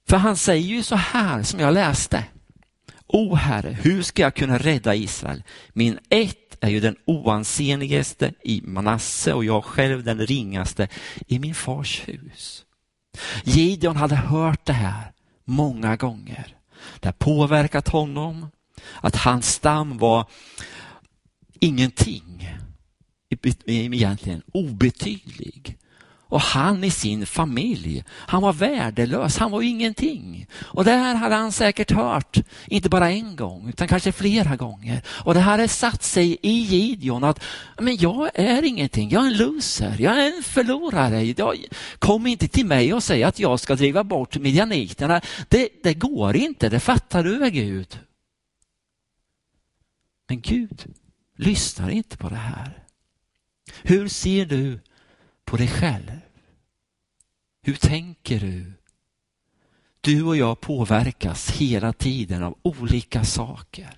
För 0.10 0.18
han 0.18 0.38
säger 0.38 0.68
ju 0.68 0.84
så 0.84 0.96
här 0.96 1.44
som 1.44 1.60
jag 1.60 1.74
läste. 1.74 2.24
O 3.16 3.36
Herre, 3.36 3.78
hur 3.82 4.04
ska 4.04 4.22
jag 4.22 4.36
kunna 4.36 4.58
rädda 4.58 4.96
Israel? 4.96 5.44
Min 5.74 6.00
ett 6.10 6.58
är 6.60 6.70
ju 6.70 6.80
den 6.80 6.96
oansenligaste 7.06 8.34
i 8.44 8.62
Manasse 8.62 9.34
och 9.34 9.46
jag 9.46 9.64
själv 9.66 10.04
den 10.04 10.28
ringaste 10.28 10.88
i 11.28 11.40
min 11.40 11.56
fars 11.56 12.02
hus. 12.08 12.66
Gideon 13.44 13.96
hade 13.96 14.16
hört 14.16 14.66
det 14.66 14.74
här 14.74 15.12
många 15.46 15.96
gånger. 15.96 16.56
Det 17.00 17.08
har 17.08 17.14
påverkat 17.14 17.90
honom, 17.90 18.48
att 19.02 19.16
hans 19.16 19.54
stam 19.54 19.98
var 19.98 20.26
ingenting 21.60 22.50
egentligen 23.68 24.42
obetydlig. 24.54 25.78
Och 26.34 26.42
han 26.42 26.84
i 26.84 26.92
sin 26.92 27.26
familj, 27.26 28.04
han 28.10 28.42
var 28.42 28.54
värdelös, 28.54 29.38
han 29.38 29.52
var 29.52 29.62
ingenting. 29.62 30.48
Och 30.62 30.86
det 30.86 30.92
här 30.92 31.16
hade 31.16 31.36
han 31.36 31.52
säkert 31.52 31.92
hört, 31.92 32.38
inte 32.66 32.90
bara 32.90 33.12
en 33.12 33.36
gång, 33.36 33.70
utan 33.70 33.88
kanske 33.88 34.12
flera 34.12 34.56
gånger. 34.56 35.02
Och 35.08 35.34
det 35.34 35.40
här 35.40 35.52
hade 35.52 35.68
satt 35.68 36.04
sig 36.04 36.38
i 36.42 36.52
Gideon 36.52 37.24
att, 37.24 37.44
men 37.80 37.98
jag 37.98 38.30
är 38.34 38.64
ingenting, 38.64 39.10
jag 39.10 39.24
är 39.24 39.28
en 39.28 39.38
loser, 39.38 39.96
jag 40.00 40.20
är 40.20 40.38
en 40.38 40.44
förlorare. 40.44 41.24
Jag, 41.24 41.66
kom 42.00 42.28
inte 42.28 42.48
till 42.48 42.66
mig 42.66 42.94
och 42.94 43.04
säg 43.04 43.24
att 43.24 43.40
jag 43.40 43.60
ska 43.60 43.76
driva 43.76 44.04
bort 44.04 44.38
midjaniterna. 44.38 45.22
Det, 45.48 45.70
det 45.84 45.94
går 45.94 46.36
inte, 46.36 46.70
det 46.70 46.80
fattar 46.80 47.24
du 47.24 47.38
väl 47.38 47.50
Gud? 47.50 48.00
Men 50.30 50.42
Gud 50.42 50.96
lyssnar 51.38 51.90
inte 51.90 52.18
på 52.18 52.30
det 52.30 52.36
här. 52.36 52.84
Hur 53.84 54.08
ser 54.08 54.46
du 54.46 54.80
på 55.46 55.58
dig 55.58 55.68
själv? 55.68 56.20
Hur 57.64 57.76
tänker 57.76 58.40
du? 58.40 58.74
Du 60.02 60.24
och 60.24 60.38
jag 60.38 60.62
påverkas 60.62 61.52
hela 61.52 61.94
tiden 61.94 62.44
av 62.44 62.58
olika 62.62 63.24
saker. 63.24 63.90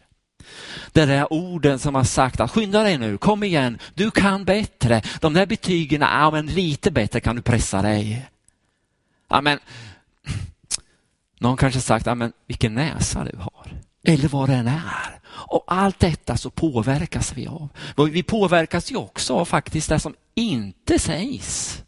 Det 0.92 1.06
där 1.06 1.34
orden 1.34 1.80
som 1.80 1.96
har 1.96 2.04
sagt 2.04 2.40
att 2.40 2.52
skynda 2.52 2.84
dig 2.84 2.98
nu, 2.98 3.18
kom 3.18 3.44
igen, 3.44 3.80
du 3.94 4.12
kan 4.12 4.46
bättre. 4.46 5.02
De 5.22 5.34
där 5.34 5.46
betygen, 5.46 6.02
ja 6.02 6.32
men 6.32 6.46
lite 6.46 6.92
bättre 6.92 7.20
kan 7.20 7.36
du 7.36 7.42
pressa 7.42 7.82
dig. 7.82 8.30
Ja, 9.28 9.42
men, 9.42 9.60
någon 11.40 11.58
kanske 11.58 11.82
sagt, 11.82 12.06
ja 12.06 12.16
men 12.16 12.34
vilken 12.48 12.74
näsa 12.74 13.24
du 13.24 13.38
har. 13.38 13.82
Eller 14.04 14.28
vad 14.28 14.50
det 14.50 14.56
än 14.56 14.68
är. 14.68 15.20
Och 15.28 15.64
allt 15.68 16.00
detta 16.00 16.38
så 16.38 16.50
påverkas 16.50 17.34
vi 17.34 17.48
av. 17.48 17.70
Vi 18.12 18.24
påverkas 18.24 18.92
ju 18.92 18.96
också 18.96 19.34
av 19.34 19.46
faktiskt 19.46 19.90
det 19.90 20.00
som 20.00 20.16
inte 20.36 21.00
sägs. 21.00 21.84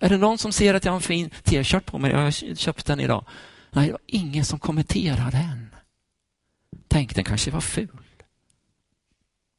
Är 0.00 0.08
det 0.08 0.16
någon 0.16 0.38
som 0.38 0.52
ser 0.52 0.74
att 0.74 0.84
jag 0.84 0.92
har 0.92 0.96
en 0.96 1.02
fin 1.02 1.30
t-shirt 1.42 1.86
på 1.86 1.98
mig? 1.98 2.10
Jag 2.10 2.18
har 2.18 2.54
köpt 2.54 2.86
den 2.86 3.00
idag. 3.00 3.24
Nej, 3.70 3.86
det 3.86 3.92
var 3.92 4.00
ingen 4.06 4.44
som 4.44 4.58
kommenterade 4.58 5.30
den. 5.30 5.74
Tänk, 6.88 7.14
den 7.14 7.24
kanske 7.24 7.50
var 7.50 7.60
ful. 7.60 7.98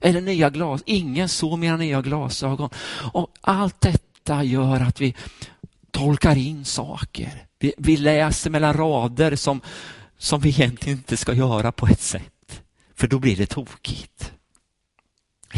Eller 0.03 0.21
nya 0.21 0.49
glas. 0.49 0.83
Ingen 0.85 1.29
såg 1.29 1.59
mina 1.59 1.77
nya 1.77 2.01
glasögon. 2.01 2.69
Och 3.13 3.31
allt 3.41 3.81
detta 3.81 4.43
gör 4.43 4.81
att 4.81 5.01
vi 5.01 5.15
tolkar 5.91 6.35
in 6.35 6.65
saker. 6.65 7.47
Vi, 7.59 7.73
vi 7.77 7.97
läser 7.97 8.49
mellan 8.49 8.73
rader 8.73 9.35
som, 9.35 9.61
som 10.17 10.41
vi 10.41 10.49
egentligen 10.49 10.97
inte 10.97 11.17
ska 11.17 11.33
göra 11.33 11.71
på 11.71 11.87
ett 11.87 12.01
sätt. 12.01 12.61
För 12.95 13.07
då 13.07 13.19
blir 13.19 13.35
det 13.35 13.45
tokigt. 13.45 14.34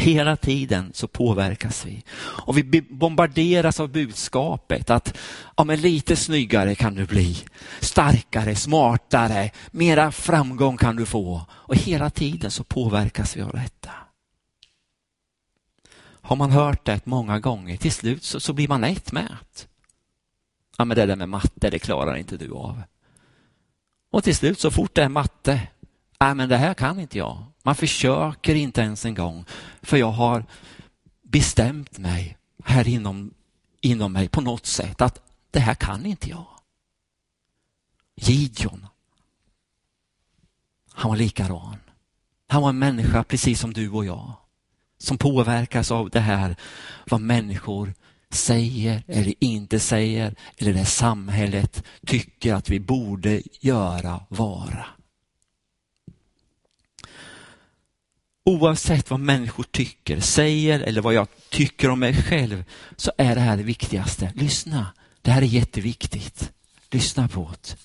Hela 0.00 0.36
tiden 0.36 0.90
så 0.94 1.08
påverkas 1.08 1.86
vi. 1.86 2.04
Och 2.18 2.58
vi 2.58 2.82
bombarderas 2.90 3.80
av 3.80 3.88
budskapet 3.88 4.90
att 4.90 5.18
ja, 5.56 5.64
men 5.64 5.80
lite 5.80 6.16
snyggare 6.16 6.74
kan 6.74 6.94
du 6.94 7.06
bli. 7.06 7.44
Starkare, 7.80 8.54
smartare, 8.54 9.50
mera 9.70 10.12
framgång 10.12 10.76
kan 10.76 10.96
du 10.96 11.06
få. 11.06 11.46
Och 11.50 11.76
hela 11.76 12.10
tiden 12.10 12.50
så 12.50 12.64
påverkas 12.64 13.36
vi 13.36 13.42
av 13.42 13.52
detta. 13.52 13.90
Har 16.00 16.36
man 16.36 16.50
hört 16.50 16.84
det 16.84 17.06
många 17.06 17.40
gånger, 17.40 17.76
till 17.76 17.92
slut 17.92 18.24
så, 18.24 18.40
så 18.40 18.52
blir 18.52 18.68
man 18.68 18.80
lättmät. 18.80 19.68
Ja, 20.76 20.84
men 20.84 20.96
det 20.96 21.06
där 21.06 21.16
med 21.16 21.28
matte, 21.28 21.70
det 21.70 21.78
klarar 21.78 22.16
inte 22.16 22.36
du 22.36 22.52
av. 22.52 22.82
Och 24.10 24.24
till 24.24 24.36
slut 24.36 24.60
så 24.60 24.70
fort 24.70 24.94
det 24.94 25.02
är 25.02 25.08
matte, 25.08 25.60
nej 26.20 26.34
men 26.34 26.48
det 26.48 26.56
här 26.56 26.74
kan 26.74 27.00
inte 27.00 27.18
jag. 27.18 27.44
Man 27.62 27.74
försöker 27.74 28.54
inte 28.54 28.80
ens 28.80 29.04
en 29.04 29.14
gång, 29.14 29.44
för 29.82 29.96
jag 29.96 30.10
har 30.10 30.44
bestämt 31.22 31.98
mig 31.98 32.36
här 32.64 32.88
inom, 32.88 33.34
inom 33.80 34.12
mig 34.12 34.28
på 34.28 34.40
något 34.40 34.66
sätt 34.66 35.00
att 35.00 35.20
det 35.50 35.60
här 35.60 35.74
kan 35.74 36.06
inte 36.06 36.28
jag. 36.28 36.46
Gideon, 38.16 38.86
han 40.92 41.08
var 41.08 41.16
likadan. 41.16 41.76
Han 42.48 42.62
var 42.62 42.68
en 42.68 42.78
människa 42.78 43.24
precis 43.24 43.60
som 43.60 43.72
du 43.72 43.90
och 43.90 44.04
jag, 44.04 44.32
som 44.98 45.18
påverkas 45.18 45.90
av 45.90 46.10
det 46.10 46.20
här 46.20 46.56
vad 47.10 47.20
människor 47.20 47.94
säger 48.30 49.02
eller 49.06 49.34
inte 49.40 49.80
säger 49.80 50.34
eller 50.56 50.72
det 50.72 50.84
samhället 50.84 51.84
tycker 52.06 52.54
att 52.54 52.70
vi 52.70 52.80
borde 52.80 53.42
göra, 53.60 54.20
vara. 54.28 54.86
Oavsett 58.48 59.10
vad 59.10 59.20
människor 59.20 59.64
tycker, 59.64 60.20
säger 60.20 60.80
eller 60.80 61.00
vad 61.00 61.14
jag 61.14 61.28
tycker 61.48 61.90
om 61.90 62.00
mig 62.00 62.14
själv 62.14 62.64
så 62.96 63.12
är 63.18 63.34
det 63.34 63.40
här 63.40 63.56
det 63.56 63.62
viktigaste. 63.62 64.32
Lyssna, 64.34 64.92
det 65.22 65.30
här 65.30 65.42
är 65.42 65.46
jätteviktigt. 65.46 66.52
Lyssna 66.90 67.28
på 67.28 67.54
det. 67.62 67.76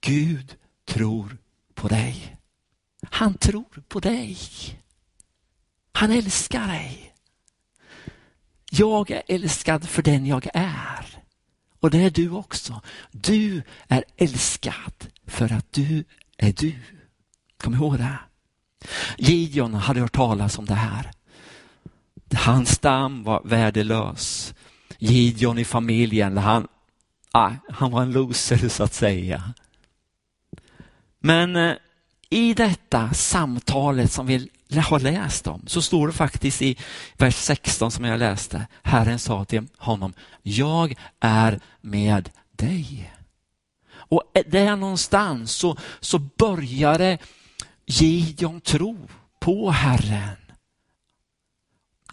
Gud 0.00 0.54
tror 0.84 1.36
på 1.74 1.88
dig. 1.88 2.36
Han 3.02 3.34
tror 3.34 3.82
på 3.88 4.00
dig. 4.00 4.38
Han 5.92 6.10
älskar 6.10 6.68
dig. 6.68 7.14
Jag 8.70 9.10
är 9.10 9.22
älskad 9.28 9.88
för 9.88 10.02
den 10.02 10.26
jag 10.26 10.46
är. 10.54 11.22
Och 11.80 11.90
det 11.90 11.98
är 11.98 12.10
du 12.10 12.30
också. 12.30 12.80
Du 13.10 13.62
är 13.88 14.04
älskad 14.16 15.06
för 15.26 15.52
att 15.52 15.72
du 15.72 16.04
är 16.36 16.52
du. 16.52 16.74
Kom 17.56 17.74
ihåg 17.74 17.98
det. 17.98 18.18
Gideon 19.18 19.74
hade 19.74 20.00
hört 20.00 20.12
talas 20.12 20.58
om 20.58 20.64
det 20.64 20.74
här. 20.74 21.10
Hans 22.34 22.70
stam 22.70 23.22
var 23.22 23.42
värdelös. 23.44 24.54
Gideon 24.98 25.58
i 25.58 25.64
familjen, 25.64 26.36
han, 26.36 26.68
ah, 27.32 27.50
han 27.70 27.90
var 27.90 28.02
en 28.02 28.12
loser 28.12 28.68
så 28.68 28.84
att 28.84 28.94
säga. 28.94 29.54
Men 31.20 31.56
eh, 31.56 31.74
i 32.30 32.54
detta 32.54 33.12
samtalet 33.12 34.12
som 34.12 34.26
vi 34.26 34.48
har 34.76 35.00
läst 35.00 35.46
om 35.46 35.62
så 35.66 35.82
står 35.82 36.06
det 36.06 36.12
faktiskt 36.12 36.62
i 36.62 36.76
vers 37.16 37.34
16 37.34 37.90
som 37.90 38.04
jag 38.04 38.18
läste. 38.18 38.66
Herren 38.82 39.18
sa 39.18 39.44
till 39.44 39.66
honom, 39.78 40.12
jag 40.42 40.94
är 41.20 41.60
med 41.80 42.30
dig. 42.52 43.12
Och 43.92 44.22
eh, 44.34 44.42
där 44.46 44.76
någonstans 44.76 45.52
så, 45.52 45.76
så 46.00 46.18
det 46.98 47.18
Gideon 47.90 48.60
tro 48.60 49.08
på 49.38 49.70
Herren. 49.70 50.36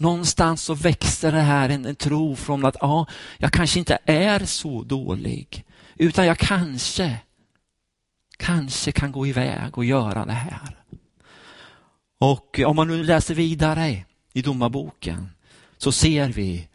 Någonstans 0.00 0.62
så 0.62 0.74
växte 0.74 1.30
det 1.30 1.40
här 1.40 1.68
en, 1.68 1.86
en 1.86 1.96
tro 1.96 2.36
från 2.36 2.64
att 2.64 2.76
ja, 2.80 3.06
jag 3.38 3.52
kanske 3.52 3.78
inte 3.78 3.98
är 4.04 4.44
så 4.44 4.82
dålig, 4.82 5.64
utan 5.96 6.26
jag 6.26 6.38
kanske, 6.38 7.20
kanske 8.36 8.92
kan 8.92 9.12
gå 9.12 9.26
iväg 9.26 9.78
och 9.78 9.84
göra 9.84 10.24
det 10.24 10.32
här. 10.32 10.76
Och 12.18 12.60
om 12.66 12.76
man 12.76 12.88
nu 12.88 13.04
läser 13.04 13.34
vidare 13.34 14.04
i 14.32 14.42
domarboken 14.42 15.28
så 15.76 15.92
ser 15.92 16.28
vi 16.28 16.68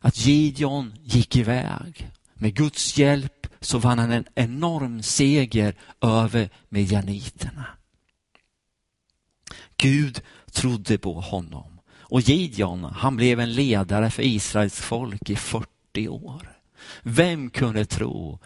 att 0.00 0.18
Gideon 0.18 0.94
gick 1.02 1.36
iväg. 1.36 2.10
Med 2.34 2.54
Guds 2.54 2.98
hjälp 2.98 3.46
så 3.60 3.78
vann 3.78 3.98
han 3.98 4.12
en 4.12 4.26
enorm 4.34 5.02
seger 5.02 5.74
över 6.00 6.50
medianiterna. 6.68 7.77
Gud 9.78 10.20
trodde 10.50 10.98
på 10.98 11.20
honom. 11.20 11.80
Och 12.00 12.20
Gideon, 12.20 12.84
han 12.84 13.16
blev 13.16 13.40
en 13.40 13.52
ledare 13.52 14.10
för 14.10 14.22
Israels 14.22 14.80
folk 14.80 15.30
i 15.30 15.36
40 15.36 16.08
år. 16.08 16.58
Vem 17.02 17.50
kunde 17.50 17.84
tro 17.84 18.38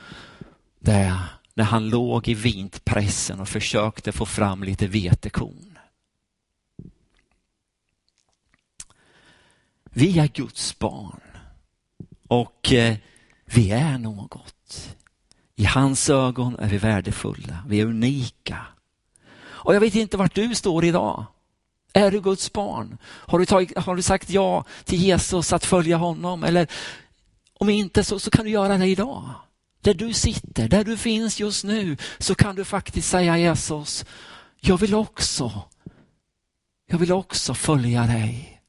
det 0.79 1.19
när 1.55 1.65
han 1.65 1.89
låg 1.89 2.29
i 2.29 2.35
vintpressen 2.35 3.41
och 3.41 3.49
försökte 3.49 4.13
få 4.13 4.27
fram 4.27 4.65
lite 4.65 4.87
vetekorn? 4.87 5.79
Vi 9.85 10.19
är 10.19 10.29
Guds 10.29 10.79
barn 10.79 11.21
och 12.29 12.73
eh, 12.73 12.97
vi 13.45 13.71
är 13.71 13.99
något. 13.99 14.97
I 15.55 15.65
hans 15.65 16.11
ögon 16.11 16.57
är 16.57 16.69
vi 16.69 16.79
värdefulla, 16.79 17.65
vi 17.69 17.81
är 17.81 17.87
unika. 17.87 18.67
Och 19.65 19.75
jag 19.75 19.81
vet 19.81 19.95
inte 19.95 20.17
vart 20.17 20.35
du 20.35 20.55
står 20.55 20.85
idag. 20.85 21.25
Är 21.93 22.11
du 22.11 22.21
Guds 22.21 22.53
barn? 22.53 22.99
Har 23.05 23.39
du, 23.39 23.47
tagit, 23.47 23.79
har 23.79 23.97
du 23.97 24.03
sagt 24.03 24.31
ja 24.31 24.65
till 24.85 25.03
Jesus 25.03 25.53
att 25.53 25.65
följa 25.65 25.97
honom? 25.97 26.45
Eller 26.45 26.67
om 27.55 27.69
inte 27.69 28.05
så, 28.05 28.19
så 28.19 28.31
kan 28.31 28.45
du 28.45 28.51
göra 28.51 28.79
det 28.79 28.87
idag. 28.87 29.31
Där 29.81 29.95
du 29.95 30.13
sitter, 30.13 30.69
där 30.69 30.85
du 30.85 30.97
finns 30.97 31.41
just 31.41 31.65
nu 31.65 31.97
så 32.19 32.35
kan 32.35 32.57
du 32.57 32.65
faktiskt 32.65 33.09
säga 33.09 33.39
Jesus, 33.39 34.05
jag 34.61 34.79
vill 34.79 34.95
också, 34.95 35.63
jag 36.87 36.99
vill 36.99 37.13
också 37.13 37.55
följa 37.55 38.03
dig. 38.03 38.61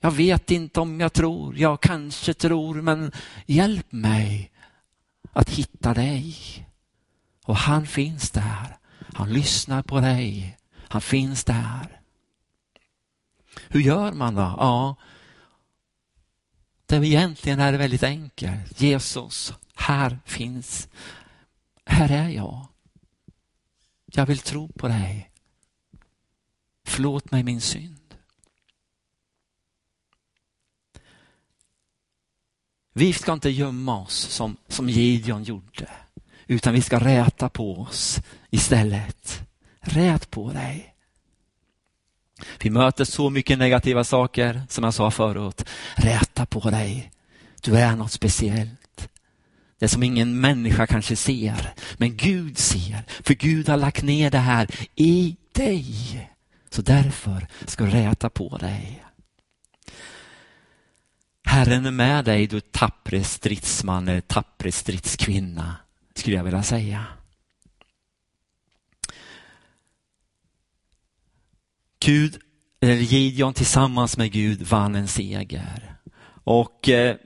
Jag 0.00 0.10
vet 0.10 0.50
inte 0.50 0.80
om 0.80 1.00
jag 1.00 1.12
tror, 1.12 1.58
jag 1.58 1.80
kanske 1.80 2.34
tror, 2.34 2.74
men 2.74 3.12
hjälp 3.46 3.92
mig 3.92 4.50
att 5.32 5.50
hitta 5.50 5.94
dig. 5.94 6.36
Och 7.44 7.56
han 7.56 7.86
finns 7.86 8.30
där. 8.30 8.77
Han 9.18 9.32
lyssnar 9.32 9.82
på 9.82 10.00
dig. 10.00 10.58
Han 10.74 11.00
finns 11.00 11.44
där. 11.44 12.00
Hur 13.68 13.80
gör 13.80 14.12
man 14.12 14.34
då? 14.34 14.40
Ja, 14.40 14.96
det 16.86 16.96
egentligen 16.96 17.60
är 17.60 17.72
det 17.72 17.78
väldigt 17.78 18.02
enkelt. 18.02 18.80
Jesus, 18.80 19.52
här 19.74 20.18
finns, 20.24 20.88
här 21.84 22.10
är 22.10 22.28
jag. 22.28 22.66
Jag 24.06 24.26
vill 24.26 24.38
tro 24.38 24.68
på 24.68 24.88
dig. 24.88 25.30
Förlåt 26.84 27.30
mig 27.30 27.42
min 27.42 27.60
synd. 27.60 28.14
Vi 32.92 33.12
ska 33.12 33.32
inte 33.32 33.50
gömma 33.50 34.00
oss 34.00 34.16
som, 34.16 34.56
som 34.68 34.88
Gideon 34.88 35.42
gjorde, 35.42 35.90
utan 36.48 36.74
vi 36.74 36.82
ska 36.82 36.98
räta 36.98 37.48
på 37.48 37.80
oss 37.80 38.20
istället. 38.50 39.42
Rät 39.80 40.30
på 40.30 40.52
dig. 40.52 40.94
Vi 42.60 42.70
möter 42.70 43.04
så 43.04 43.30
mycket 43.30 43.58
negativa 43.58 44.04
saker, 44.04 44.62
som 44.68 44.84
jag 44.84 44.94
sa 44.94 45.10
förut. 45.10 45.64
Räta 45.96 46.46
på 46.46 46.70
dig. 46.70 47.10
Du 47.62 47.76
är 47.76 47.96
något 47.96 48.12
speciellt. 48.12 49.08
Det 49.78 49.88
som 49.88 50.02
ingen 50.02 50.40
människa 50.40 50.86
kanske 50.86 51.16
ser, 51.16 51.72
men 51.96 52.16
Gud 52.16 52.58
ser. 52.58 53.02
För 53.22 53.34
Gud 53.34 53.68
har 53.68 53.76
lagt 53.76 54.02
ner 54.02 54.30
det 54.30 54.38
här 54.38 54.68
i 54.94 55.36
dig. 55.52 55.84
Så 56.70 56.82
därför 56.82 57.46
ska 57.66 57.84
du 57.84 57.90
räta 57.90 58.30
på 58.30 58.56
dig. 58.56 59.04
Herren 61.44 61.86
är 61.86 61.90
med 61.90 62.24
dig, 62.24 62.46
du 62.46 62.60
tappre 62.60 63.24
stridsman 63.24 64.08
eller 64.08 64.20
tappre 64.20 64.72
stridskvinna, 64.72 65.76
skulle 66.18 66.36
jag 66.36 66.44
vilja 66.44 66.62
säga. 66.62 67.06
Gud, 72.00 72.38
eller 72.80 72.94
Gideon 72.94 73.54
tillsammans 73.54 74.16
med 74.16 74.32
Gud 74.32 74.62
vann 74.62 74.94
en 74.94 75.08
seger. 75.08 75.96
Och 76.44 76.88
eh, 76.88 77.16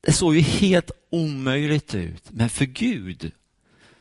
det 0.00 0.12
såg 0.12 0.34
ju 0.34 0.40
helt 0.40 0.90
omöjligt 1.10 1.94
ut, 1.94 2.30
men 2.30 2.48
för 2.48 2.64
Gud 2.64 3.32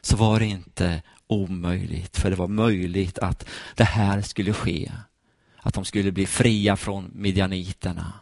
så 0.01 0.17
var 0.17 0.39
det 0.39 0.45
inte 0.45 1.01
omöjligt, 1.27 2.17
för 2.17 2.29
det 2.29 2.35
var 2.35 2.47
möjligt 2.47 3.19
att 3.19 3.49
det 3.75 3.83
här 3.83 4.21
skulle 4.21 4.53
ske. 4.53 4.91
Att 5.57 5.73
de 5.73 5.85
skulle 5.85 6.11
bli 6.11 6.25
fria 6.25 6.75
från 6.75 7.11
midjaniterna. 7.13 8.13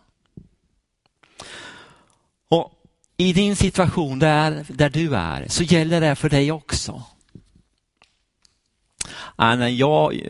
I 3.22 3.34
din 3.34 3.56
situation 3.56 4.20
där, 4.20 4.66
där 4.68 4.90
du 4.90 5.16
är 5.16 5.46
så 5.48 5.64
gäller 5.64 6.02
det 6.02 6.16
för 6.16 6.30
dig 6.30 6.52
också. 6.52 7.04
Jag, 9.38 10.22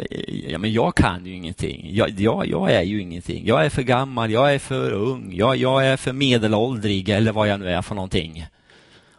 ja, 0.48 0.57
men 0.57 0.74
jag 0.74 0.95
kan 0.95 1.25
ju 1.25 1.33
ingenting. 1.33 1.95
Jag, 1.95 2.19
jag, 2.19 2.48
jag, 2.48 2.71
är 2.71 2.81
ju 2.81 3.01
ingenting. 3.01 3.48
Jag 3.48 3.65
är 3.65 3.69
för 3.69 3.81
gammal, 3.81 4.31
jag 4.31 4.53
är 4.53 4.60
för 4.60 4.91
ung, 4.91 5.33
jag, 5.33 5.55
jag 5.55 5.88
är 5.88 5.98
för 5.98 6.13
medelåldrig 6.13 7.10
eller 7.10 7.31
vad 7.31 7.48
jag 7.48 7.60
nu 7.60 7.69
är 7.69 7.81
för 7.81 7.95
någonting. 7.95 8.45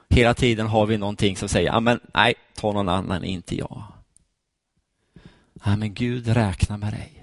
Hela 0.08 0.34
tiden 0.34 0.66
har 0.66 0.86
vi 0.86 0.98
någonting 0.98 1.36
som 1.36 1.48
säger, 1.48 1.80
men, 1.80 2.00
nej, 2.14 2.34
ta 2.54 2.72
någon 2.72 2.88
annan, 2.88 3.24
inte 3.24 3.56
jag. 3.56 3.82
Nej, 5.64 5.76
men 5.76 5.94
Gud 5.94 6.28
räknar 6.28 6.78
med 6.78 6.92
dig. 6.92 7.21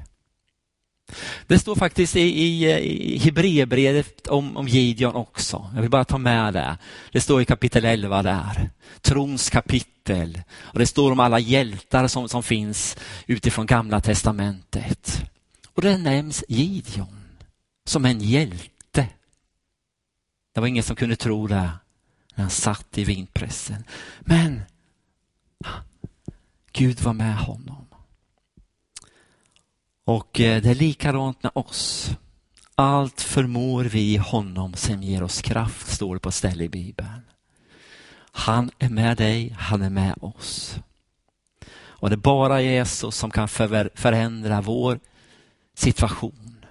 Det 1.48 1.60
står 1.60 1.75
faktiskt 1.75 2.16
i, 2.16 2.22
i, 2.22 2.72
i 3.13 3.18
Hebreerbrevet 3.18 4.28
om, 4.28 4.58
om 4.58 4.68
Gideon 4.68 5.16
också. 5.16 5.72
Jag 5.75 5.82
vill 5.82 5.89
bara 5.89 6.06
ta 6.06 6.18
med 6.18 6.54
det. 6.54 6.78
Det 7.12 7.22
står 7.22 7.42
i 7.42 7.46
kapitel 7.46 7.86
11 7.86 8.24
där. 8.24 8.70
Trons 9.01 9.50
kapitel. 9.50 10.42
Och 10.58 10.80
det 10.80 10.88
står 10.88 11.12
om 11.12 11.20
alla 11.20 11.39
hjältar 11.39 12.08
som, 12.08 12.30
som 12.30 12.44
finns 12.44 12.98
utifrån 13.28 13.66
gamla 13.66 14.01
testamentet. 14.01 15.22
Och 15.74 15.82
det 15.82 15.98
nämns 15.98 16.44
Gideon 16.48 17.20
som 17.86 18.06
en 18.06 18.22
hjälte. 18.22 19.08
Det 20.54 20.60
var 20.60 20.67
ingen 20.67 20.84
som 20.84 20.95
kunde 20.95 21.15
tro 21.15 21.48
det 21.48 21.72
när 22.36 22.43
han 22.43 22.50
satt 22.50 22.98
i 22.98 23.04
vinpressen. 23.04 23.84
Men 24.19 24.62
Gud 26.72 27.02
var 27.02 27.13
med 27.13 27.38
honom. 27.38 27.86
Och 30.10 30.39
eh, 30.39 30.62
det 30.62 30.69
är 30.69 30.76
likadant 30.76 31.43
med 31.43 31.52
oss. 31.56 32.12
Allt 32.76 33.22
förmår 33.22 33.84
vi 33.84 34.17
honom 34.17 34.74
som 34.74 35.04
ger 35.04 35.24
oss 35.24 35.41
kraft, 35.41 35.88
står 35.88 36.13
det 36.13 36.19
på 36.19 36.32
ställe 36.32 36.63
i 36.63 36.69
Bibeln. 36.69 37.22
Han 38.32 38.72
är 38.80 38.89
med 38.89 39.17
dig, 39.17 39.56
han 39.60 39.82
är 39.82 39.89
med 39.89 40.15
oss. 40.22 40.80
Och 41.72 42.10
det 42.10 42.15
är 42.15 42.17
bara 42.17 42.62
Jesus 42.62 43.15
som 43.15 43.32
kan 43.32 43.48
förändra 43.95 44.62
vår 44.62 45.00
situation, 45.76 46.65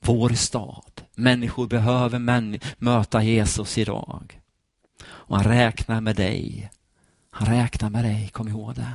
vår 0.00 0.28
stad. 0.28 1.02
Människor 1.14 1.66
behöver 1.66 2.18
män 2.18 2.58
möta 2.78 3.22
Jesus 3.22 3.78
idag. 3.78 4.40
Och 5.06 5.36
han 5.36 5.44
räknar 5.44 6.00
med 6.00 6.16
dig. 6.16 6.70
Han 7.30 7.48
räknar 7.48 7.90
med 7.90 8.04
dig, 8.04 8.28
kom 8.32 8.48
ihåg 8.48 8.74
det. 8.74 8.92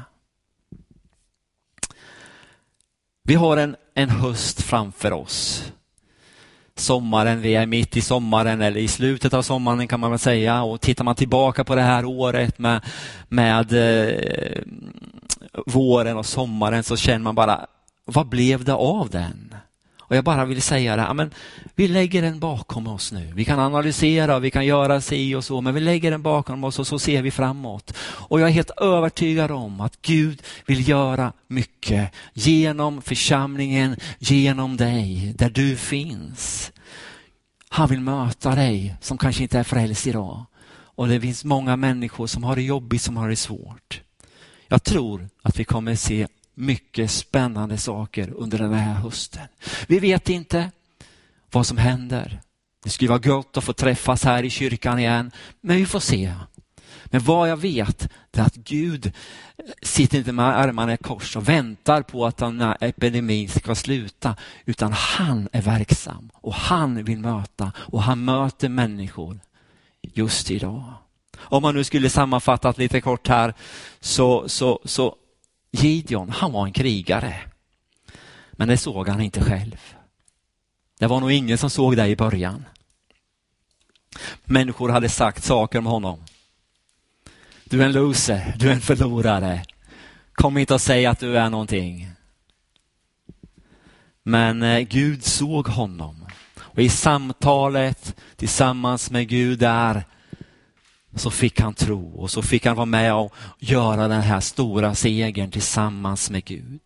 Vi 3.24 3.36
har 3.36 3.58
en, 3.58 3.76
en 3.94 4.10
höst 4.10 4.62
framför 4.62 5.14
oss. 5.14 5.72
Sommaren, 6.76 7.42
vi 7.42 7.56
är 7.56 7.66
mitt 7.66 7.98
i 7.98 8.02
sommaren 8.02 8.62
eller 8.62 8.80
i 8.80 8.88
slutet 8.88 9.34
av 9.34 9.42
sommaren 9.42 9.88
kan 9.88 10.00
man 10.00 10.10
väl 10.10 10.20
säga 10.20 10.64
och 10.64 10.82
tittar 10.82 11.04
man 11.04 11.16
tillbaka 11.16 11.64
på 11.64 11.76
det 11.76 11.82
här 11.82 12.06
året 12.06 12.60
med, 12.60 12.82
med 13.30 13.74
eh, 13.74 14.62
våren 15.66 16.18
och 16.18 16.26
sommaren 16.26 16.84
så 16.84 16.98
känner 16.98 17.20
man 17.20 17.36
bara, 17.36 17.66
vad 18.06 18.30
blev 18.30 18.64
det 18.64 18.74
av 18.74 19.10
den? 19.10 19.49
Och 20.10 20.16
jag 20.16 20.24
bara 20.24 20.46
vill 20.46 20.62
säga 20.62 20.96
det, 20.96 21.14
men 21.14 21.32
vi 21.76 21.88
lägger 21.88 22.22
den 22.22 22.40
bakom 22.40 22.88
oss 22.88 23.12
nu. 23.12 23.32
Vi 23.36 23.46
kan 23.46 23.60
analysera 23.60 24.36
och 24.36 24.44
vi 24.44 24.52
kan 24.52 24.66
göra 24.66 25.02
si 25.02 25.36
och 25.36 25.44
så, 25.44 25.62
men 25.62 25.74
vi 25.74 25.80
lägger 25.80 26.12
den 26.12 26.22
bakom 26.22 26.64
oss 26.64 26.80
och 26.80 26.88
så 26.88 27.00
ser 27.00 27.22
vi 27.22 27.32
framåt. 27.32 27.94
Och 28.00 28.40
jag 28.40 28.50
är 28.50 28.54
helt 28.54 28.72
övertygad 28.78 29.52
om 29.52 29.82
att 29.82 30.02
Gud 30.02 30.42
vill 30.66 30.90
göra 30.90 31.34
mycket 31.48 32.12
genom 32.34 33.02
församlingen, 33.02 33.96
genom 34.20 34.78
dig, 34.78 35.34
där 35.38 35.50
du 35.50 35.76
finns. 35.76 36.72
Han 37.70 37.90
vill 37.90 38.02
möta 38.02 38.56
dig 38.56 38.96
som 39.02 39.18
kanske 39.18 39.44
inte 39.44 39.60
är 39.60 39.64
frälst 39.64 40.08
idag. 40.08 40.46
Och 40.72 41.08
det 41.08 41.22
finns 41.22 41.46
många 41.46 41.76
människor 41.76 42.28
som 42.28 42.44
har 42.44 42.56
det 42.56 42.62
jobbigt, 42.62 43.02
som 43.02 43.18
har 43.18 43.30
det 43.30 43.36
svårt. 43.36 44.02
Jag 44.68 44.84
tror 44.84 45.30
att 45.42 45.60
vi 45.60 45.64
kommer 45.64 45.96
se 45.96 46.28
mycket 46.60 47.12
spännande 47.12 47.78
saker 47.78 48.34
under 48.36 48.58
den 48.58 48.74
här 48.74 48.94
hösten. 48.94 49.48
Vi 49.88 50.00
vet 50.00 50.30
inte 50.30 50.72
vad 51.52 51.66
som 51.66 51.78
händer. 51.78 52.42
Det 52.84 52.90
skulle 52.90 53.10
vara 53.10 53.20
gott 53.20 53.58
att 53.58 53.64
få 53.64 53.74
träffas 53.74 54.24
här 54.24 54.44
i 54.44 54.50
kyrkan 54.50 55.00
igen, 55.00 55.32
men 55.62 55.78
vi 55.78 55.86
får 55.86 56.00
se. 56.00 56.34
Men 57.06 57.22
vad 57.22 57.50
jag 57.50 57.58
vet 57.58 58.10
är 58.32 58.42
att 58.42 58.56
Gud 58.56 59.12
sitter 59.82 60.18
inte 60.18 60.32
med 60.32 60.46
armarna 60.46 60.94
i 60.94 60.98
kors 60.98 61.36
och 61.36 61.50
väntar 61.50 62.02
på 62.02 62.26
att 62.26 62.38
den 62.38 62.62
här 62.62 62.78
epidemin 62.80 63.50
ska 63.50 63.76
sluta, 63.76 64.36
utan 64.66 64.94
han 64.94 65.50
är 65.52 65.62
verksam 65.62 66.30
och 66.34 66.54
han 66.54 67.04
vill 67.04 67.20
möta 67.20 67.72
och 67.78 68.04
han 68.04 68.26
möter 68.26 68.70
människor 68.70 69.40
just 70.02 70.52
idag. 70.52 70.94
Om 71.38 71.62
man 71.62 71.76
nu 71.76 71.84
skulle 71.84 72.10
sammanfatta 72.10 72.74
lite 72.78 73.02
kort 73.02 73.28
här 73.28 73.54
så, 74.00 74.50
så, 74.50 74.80
så 74.86 75.16
Gideon, 75.72 76.30
han 76.30 76.52
var 76.52 76.66
en 76.66 76.74
krigare. 76.74 77.36
Men 78.52 78.68
det 78.68 78.78
såg 78.78 79.08
han 79.08 79.22
inte 79.22 79.44
själv. 79.44 79.96
Det 81.00 81.08
var 81.08 81.20
nog 81.20 81.32
ingen 81.32 81.58
som 81.58 81.70
såg 81.70 81.98
det 81.98 82.08
i 82.08 82.16
början. 82.16 82.66
Människor 84.46 84.90
hade 84.90 85.10
sagt 85.10 85.44
saker 85.44 85.80
om 85.80 85.86
honom. 85.86 86.24
Du 87.64 87.82
är 87.82 87.86
en 87.86 87.92
loser, 87.92 88.56
du 88.60 88.70
är 88.70 88.74
en 88.74 88.82
förlorare. 88.82 89.66
Kom 90.34 90.58
inte 90.58 90.74
och 90.74 90.82
säg 90.82 91.06
att 91.06 91.20
du 91.20 91.38
är 91.38 91.50
någonting. 91.50 92.12
Men 94.24 94.64
eh, 94.64 94.80
Gud 94.80 95.24
såg 95.24 95.68
honom. 95.68 96.26
Och 96.58 96.80
i 96.80 96.90
samtalet 96.90 98.16
tillsammans 98.36 99.12
med 99.12 99.28
Gud 99.28 99.60
där 99.60 100.04
så 101.16 101.32
fick 101.32 101.60
han 101.60 101.74
tro 101.74 102.16
och 102.16 102.32
så 102.32 102.42
fick 102.42 102.66
han 102.66 102.76
vara 102.76 102.86
med 102.86 103.14
och 103.14 103.34
göra 103.60 104.08
den 104.08 104.22
här 104.22 104.40
stora 104.40 104.96
segern 104.96 105.52
tillsammans 105.52 106.30
med 106.30 106.46
Gud. 106.46 106.82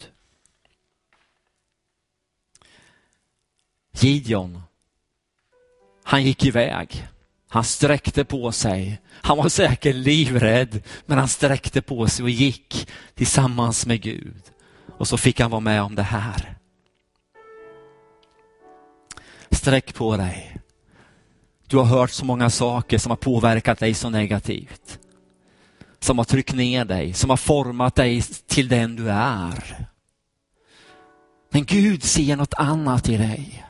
Gideon, 3.93 4.61
han 6.03 6.23
gick 6.23 6.45
iväg. 6.45 7.07
Han 7.49 7.63
sträckte 7.63 8.25
på 8.25 8.51
sig. 8.51 9.01
Han 9.09 9.37
var 9.37 9.49
säkert 9.49 9.95
livrädd, 9.95 10.83
men 11.05 11.17
han 11.17 11.27
sträckte 11.27 11.81
på 11.81 12.07
sig 12.07 12.23
och 12.23 12.29
gick 12.29 12.87
tillsammans 13.15 13.85
med 13.85 14.01
Gud. 14.01 14.43
Och 14.97 15.07
så 15.07 15.17
fick 15.17 15.39
han 15.39 15.51
vara 15.51 15.61
med 15.61 15.81
om 15.81 15.95
det 15.95 16.03
här. 16.03 16.55
Sträck 19.51 19.93
på 19.93 20.17
dig. 20.17 20.57
Du 21.73 21.77
har 21.77 21.85
hört 21.85 22.11
så 22.11 22.25
många 22.25 22.49
saker 22.49 22.97
som 22.97 23.09
har 23.09 23.17
påverkat 23.17 23.79
dig 23.79 23.93
så 23.93 24.09
negativt. 24.09 24.99
Som 25.99 26.17
har 26.17 26.25
tryckt 26.25 26.55
ner 26.55 26.85
dig, 26.85 27.13
som 27.13 27.29
har 27.29 27.37
format 27.37 27.95
dig 27.95 28.21
till 28.47 28.67
den 28.67 28.95
du 28.95 29.09
är. 29.09 29.87
Men 31.51 31.65
Gud 31.65 32.03
ser 32.03 32.35
något 32.35 32.53
annat 32.53 33.09
i 33.09 33.17
dig. 33.17 33.65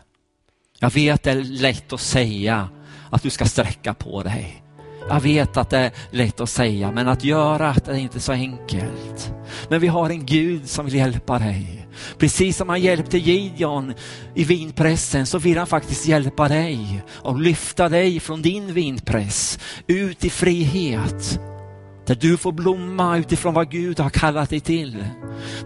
Jag 0.79 0.89
vet 0.89 1.23
det 1.23 1.31
är 1.31 1.43
lätt 1.43 1.93
att 1.93 1.99
säga 1.99 2.69
att 3.09 3.23
du 3.23 3.29
ska 3.29 3.45
sträcka 3.45 3.93
på 3.93 4.23
dig. 4.23 4.62
Jag 5.09 5.19
vet 5.19 5.57
att 5.57 5.69
det 5.69 5.77
är 5.77 5.91
lätt 6.11 6.41
att 6.41 6.49
säga, 6.49 6.91
men 6.91 7.07
att 7.07 7.23
göra 7.23 7.75
det 7.85 7.91
är 7.91 7.95
inte 7.95 8.19
så 8.19 8.31
enkelt. 8.31 9.33
Men 9.69 9.81
vi 9.81 9.87
har 9.87 10.09
en 10.09 10.25
Gud 10.25 10.69
som 10.69 10.85
vill 10.85 10.95
hjälpa 10.95 11.39
dig. 11.39 11.87
Precis 12.17 12.57
som 12.57 12.69
han 12.69 12.81
hjälpte 12.81 13.17
Gideon 13.17 13.93
i 14.35 14.43
vinpressen 14.43 15.25
så 15.25 15.37
vill 15.37 15.57
han 15.57 15.67
faktiskt 15.67 16.07
hjälpa 16.07 16.47
dig 16.47 17.03
och 17.09 17.39
lyfta 17.39 17.89
dig 17.89 18.19
från 18.19 18.41
din 18.41 18.73
vinpress 18.73 19.59
ut 19.87 20.25
i 20.25 20.29
frihet. 20.29 21.39
Där 22.05 22.15
du 22.15 22.37
får 22.37 22.51
blomma 22.51 23.17
utifrån 23.17 23.53
vad 23.53 23.71
Gud 23.71 23.99
har 23.99 24.09
kallat 24.09 24.49
dig 24.49 24.59
till. 24.59 25.05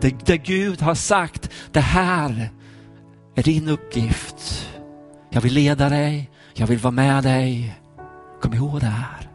Där, 0.01 0.11
där 0.25 0.35
Gud 0.35 0.81
har 0.81 0.95
sagt, 0.95 1.49
det 1.71 1.79
här 1.79 2.49
är 3.35 3.43
din 3.43 3.69
uppgift. 3.69 4.67
Jag 5.29 5.41
vill 5.41 5.53
leda 5.53 5.89
dig, 5.89 6.29
jag 6.53 6.67
vill 6.67 6.79
vara 6.79 6.91
med 6.91 7.23
dig. 7.23 7.75
Kom 8.41 8.53
ihåg 8.53 8.79
det 8.79 8.85
här. 8.85 9.26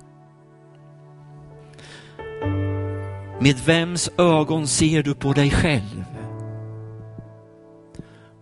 Med 3.42 3.57
vems 3.66 4.11
ögon 4.18 4.66
ser 4.66 5.02
du 5.02 5.14
på 5.14 5.33
dig 5.33 5.50
själv? 5.50 6.05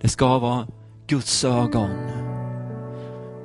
Det 0.00 0.08
ska 0.08 0.38
vara 0.38 0.66
Guds 1.06 1.44
ögon. 1.44 1.90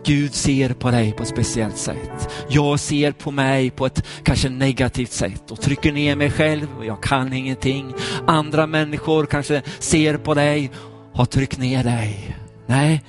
Gud 0.05 0.33
ser 0.33 0.73
på 0.73 0.91
dig 0.91 1.11
på 1.11 1.23
ett 1.23 1.29
speciellt 1.29 1.77
sätt. 1.77 2.29
Jag 2.49 2.79
ser 2.79 3.11
på 3.11 3.31
mig 3.31 3.69
på 3.69 3.85
ett 3.85 4.05
kanske 4.23 4.49
negativt 4.49 5.11
sätt 5.11 5.51
och 5.51 5.61
trycker 5.61 5.91
ner 5.91 6.15
mig 6.15 6.31
själv 6.31 6.67
och 6.77 6.85
jag 6.85 7.03
kan 7.03 7.33
ingenting. 7.33 7.93
Andra 8.27 8.67
människor 8.67 9.25
kanske 9.25 9.61
ser 9.79 10.17
på 10.17 10.33
dig 10.33 10.71
och 11.11 11.17
har 11.17 11.25
tryckt 11.25 11.57
ner 11.57 11.83
dig. 11.83 12.37
Nej, 12.65 13.03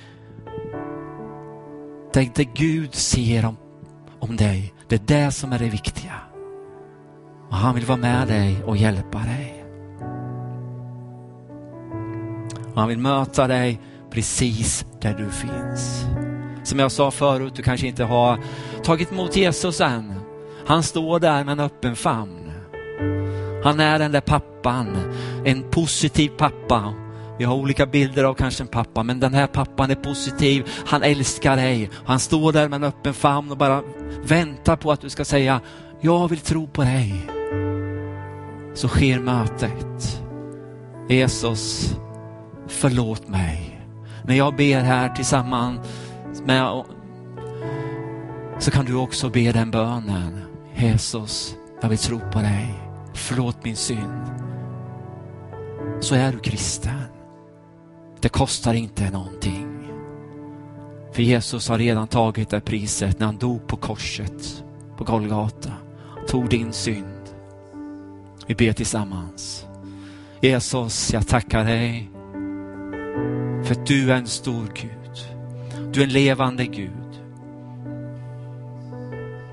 det, 2.13 2.35
dig 2.35 2.51
Gud 2.55 2.95
ser 2.95 3.45
om, 3.45 3.57
om 4.19 4.37
dig, 4.37 4.75
det 4.89 4.95
är 4.95 5.25
det 5.25 5.33
som 5.33 5.53
är 5.53 5.59
det 5.59 5.69
viktiga. 5.69 6.13
Och 7.49 7.57
han 7.57 7.75
vill 7.75 7.85
vara 7.85 7.99
med 7.99 8.29
dig 8.29 8.63
och 8.65 8.77
hjälpa 8.77 9.19
dig. 9.19 9.65
Och 12.75 12.81
han 12.81 12.89
vill 12.89 12.99
möta 12.99 13.47
dig 13.47 13.81
precis 14.11 14.87
där 15.01 15.15
du 15.15 15.31
finns. 15.31 16.07
Som 16.65 16.79
jag 16.79 16.93
sa 16.93 17.11
förut, 17.11 17.53
du 17.57 17.63
kanske 17.63 17.87
inte 17.87 18.05
har 18.05 18.39
tagit 18.83 19.13
emot 19.13 19.37
Jesus 19.37 19.81
än. 19.81 20.15
Han 20.67 20.83
står 20.83 21.21
där 21.21 21.45
med 21.45 21.53
en 21.53 21.61
öppen 21.61 21.97
famn. 21.97 22.51
Han 23.65 23.81
är 23.81 23.99
den 23.99 24.13
där 24.13 24.21
pappan, 24.21 24.87
en 25.45 25.71
positiv 25.71 26.29
pappa. 26.29 26.95
Vi 27.39 27.45
har 27.45 27.55
olika 27.55 27.87
bilder 27.87 28.25
av 28.25 28.35
kanske 28.35 28.63
en 28.63 28.69
pappa, 28.69 29.03
men 29.03 29.21
den 29.21 29.35
här 29.35 29.47
pappan 29.47 29.91
är 29.91 29.95
positiv. 29.95 30.65
Han 30.87 31.03
älskar 31.03 31.57
dig. 31.57 31.91
Han 32.05 32.21
står 32.21 32.53
där 32.53 32.69
med 32.69 32.77
en 32.77 32.85
öppen 32.85 33.15
famn 33.15 33.51
och 33.51 33.57
bara 33.57 33.83
väntar 34.23 34.77
på 34.77 34.93
att 34.93 35.01
du 35.01 35.11
ska 35.11 35.25
säga, 35.25 35.61
jag 36.01 36.29
vill 36.29 36.41
tro 36.41 36.67
på 36.67 36.83
dig. 36.83 37.36
Så 38.77 38.89
sker 38.89 39.21
mötet. 39.21 40.23
Jesus, 41.09 41.97
förlåt 42.67 43.29
mig. 43.29 43.81
När 44.25 44.35
jag 44.35 44.57
ber 44.57 44.81
här 44.81 45.09
tillsammans 45.09 45.81
med 46.45 46.85
så 48.59 48.71
kan 48.71 48.85
du 48.85 48.95
också 48.95 49.31
be 49.31 49.53
den 49.53 49.71
bönen. 49.71 50.41
Jesus, 50.75 51.57
jag 51.81 51.89
vill 51.89 51.99
tro 51.99 52.21
på 52.33 52.39
dig. 52.39 52.75
Förlåt 53.15 53.65
min 53.65 53.77
synd. 53.77 54.23
Så 56.01 56.15
är 56.15 56.33
du 56.33 56.39
kristen. 56.39 57.03
Det 58.21 58.29
kostar 58.29 58.75
inte 58.75 59.11
någonting. 59.11 59.89
För 61.13 61.23
Jesus 61.23 61.69
har 61.69 61.79
redan 61.79 62.09
tagit 62.09 62.49
det 62.49 62.61
priset 62.61 63.19
när 63.19 63.27
han 63.27 63.37
dog 63.37 63.67
på 63.67 63.77
korset 63.77 64.65
på 64.97 65.05
Golgata. 65.05 65.73
Tog 66.29 66.49
din 66.49 66.73
synd. 66.73 67.16
Vi 68.47 68.55
ber 68.55 68.73
tillsammans. 68.73 69.67
Jesus, 70.41 71.13
jag 71.13 71.27
tackar 71.27 71.65
dig 71.65 72.11
för 73.65 73.73
att 73.73 73.87
du 73.87 74.13
är 74.13 74.17
en 74.17 74.27
stor 74.27 74.67
Gud. 74.75 75.29
Du 75.93 76.01
är 76.01 76.05
en 76.05 76.13
levande 76.13 76.67
Gud. 76.67 76.91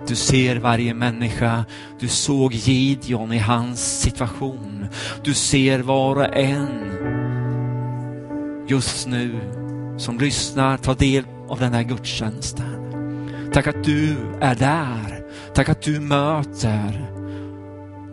Du 0.08 0.16
ser 0.16 0.56
varje 0.56 0.94
människa. 0.94 1.66
Du 2.00 2.08
såg 2.08 2.54
Gideon 2.54 3.34
i 3.34 3.40
hans 3.40 4.02
situation. 4.02 4.88
Du 5.24 5.34
ser 5.34 5.80
var 5.80 6.16
och 6.16 6.38
en 6.38 6.70
just 8.68 9.08
nu 9.08 9.40
som 9.98 10.20
lyssnar, 10.20 10.78
tar 10.78 10.96
del 10.96 11.24
av 11.50 11.60
den 11.60 11.74
här 11.74 11.84
gudstjänsten. 11.84 12.66
Tack 13.54 13.68
att 13.68 13.84
du 13.84 14.16
är 14.42 14.56
där. 14.56 15.24
Tack 15.54 15.70
att 15.70 15.82
du 15.82 16.00
möter. 16.00 17.10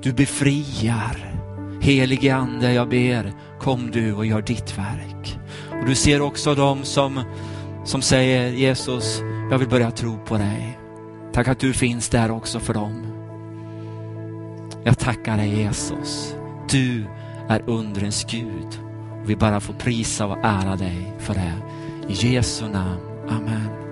Du 0.02 0.12
befriar. 0.12 1.40
Helige 1.80 2.34
Ande, 2.34 2.72
jag 2.72 2.88
ber, 2.88 3.32
kom 3.60 3.90
du 3.90 4.14
och 4.14 4.26
gör 4.26 4.42
ditt 4.42 4.78
verk. 4.78 5.38
Och 5.80 5.86
du 5.86 5.94
ser 5.94 6.20
också 6.20 6.54
de 6.54 6.84
som, 6.84 7.24
som 7.84 8.02
säger 8.02 8.52
Jesus, 8.52 9.22
jag 9.50 9.58
vill 9.58 9.68
börja 9.68 9.90
tro 9.90 10.18
på 10.18 10.36
dig. 10.38 10.78
Tack 11.32 11.48
att 11.48 11.60
du 11.60 11.72
finns 11.72 12.08
där 12.08 12.30
också 12.30 12.60
för 12.60 12.74
dem. 12.74 13.06
Jag 14.84 14.98
tackar 14.98 15.36
dig 15.36 15.58
Jesus. 15.58 16.34
Du 16.70 17.06
är 17.48 17.62
undrens 17.66 18.26
Gud. 18.30 18.80
Vi 19.24 19.36
bara 19.36 19.60
får 19.60 19.74
prisa 19.74 20.26
och 20.26 20.38
ära 20.42 20.76
dig 20.76 21.14
för 21.18 21.34
det. 21.34 21.52
I 22.08 22.34
Jesu 22.34 22.68
namn. 22.68 23.00
Amen. 23.28 23.89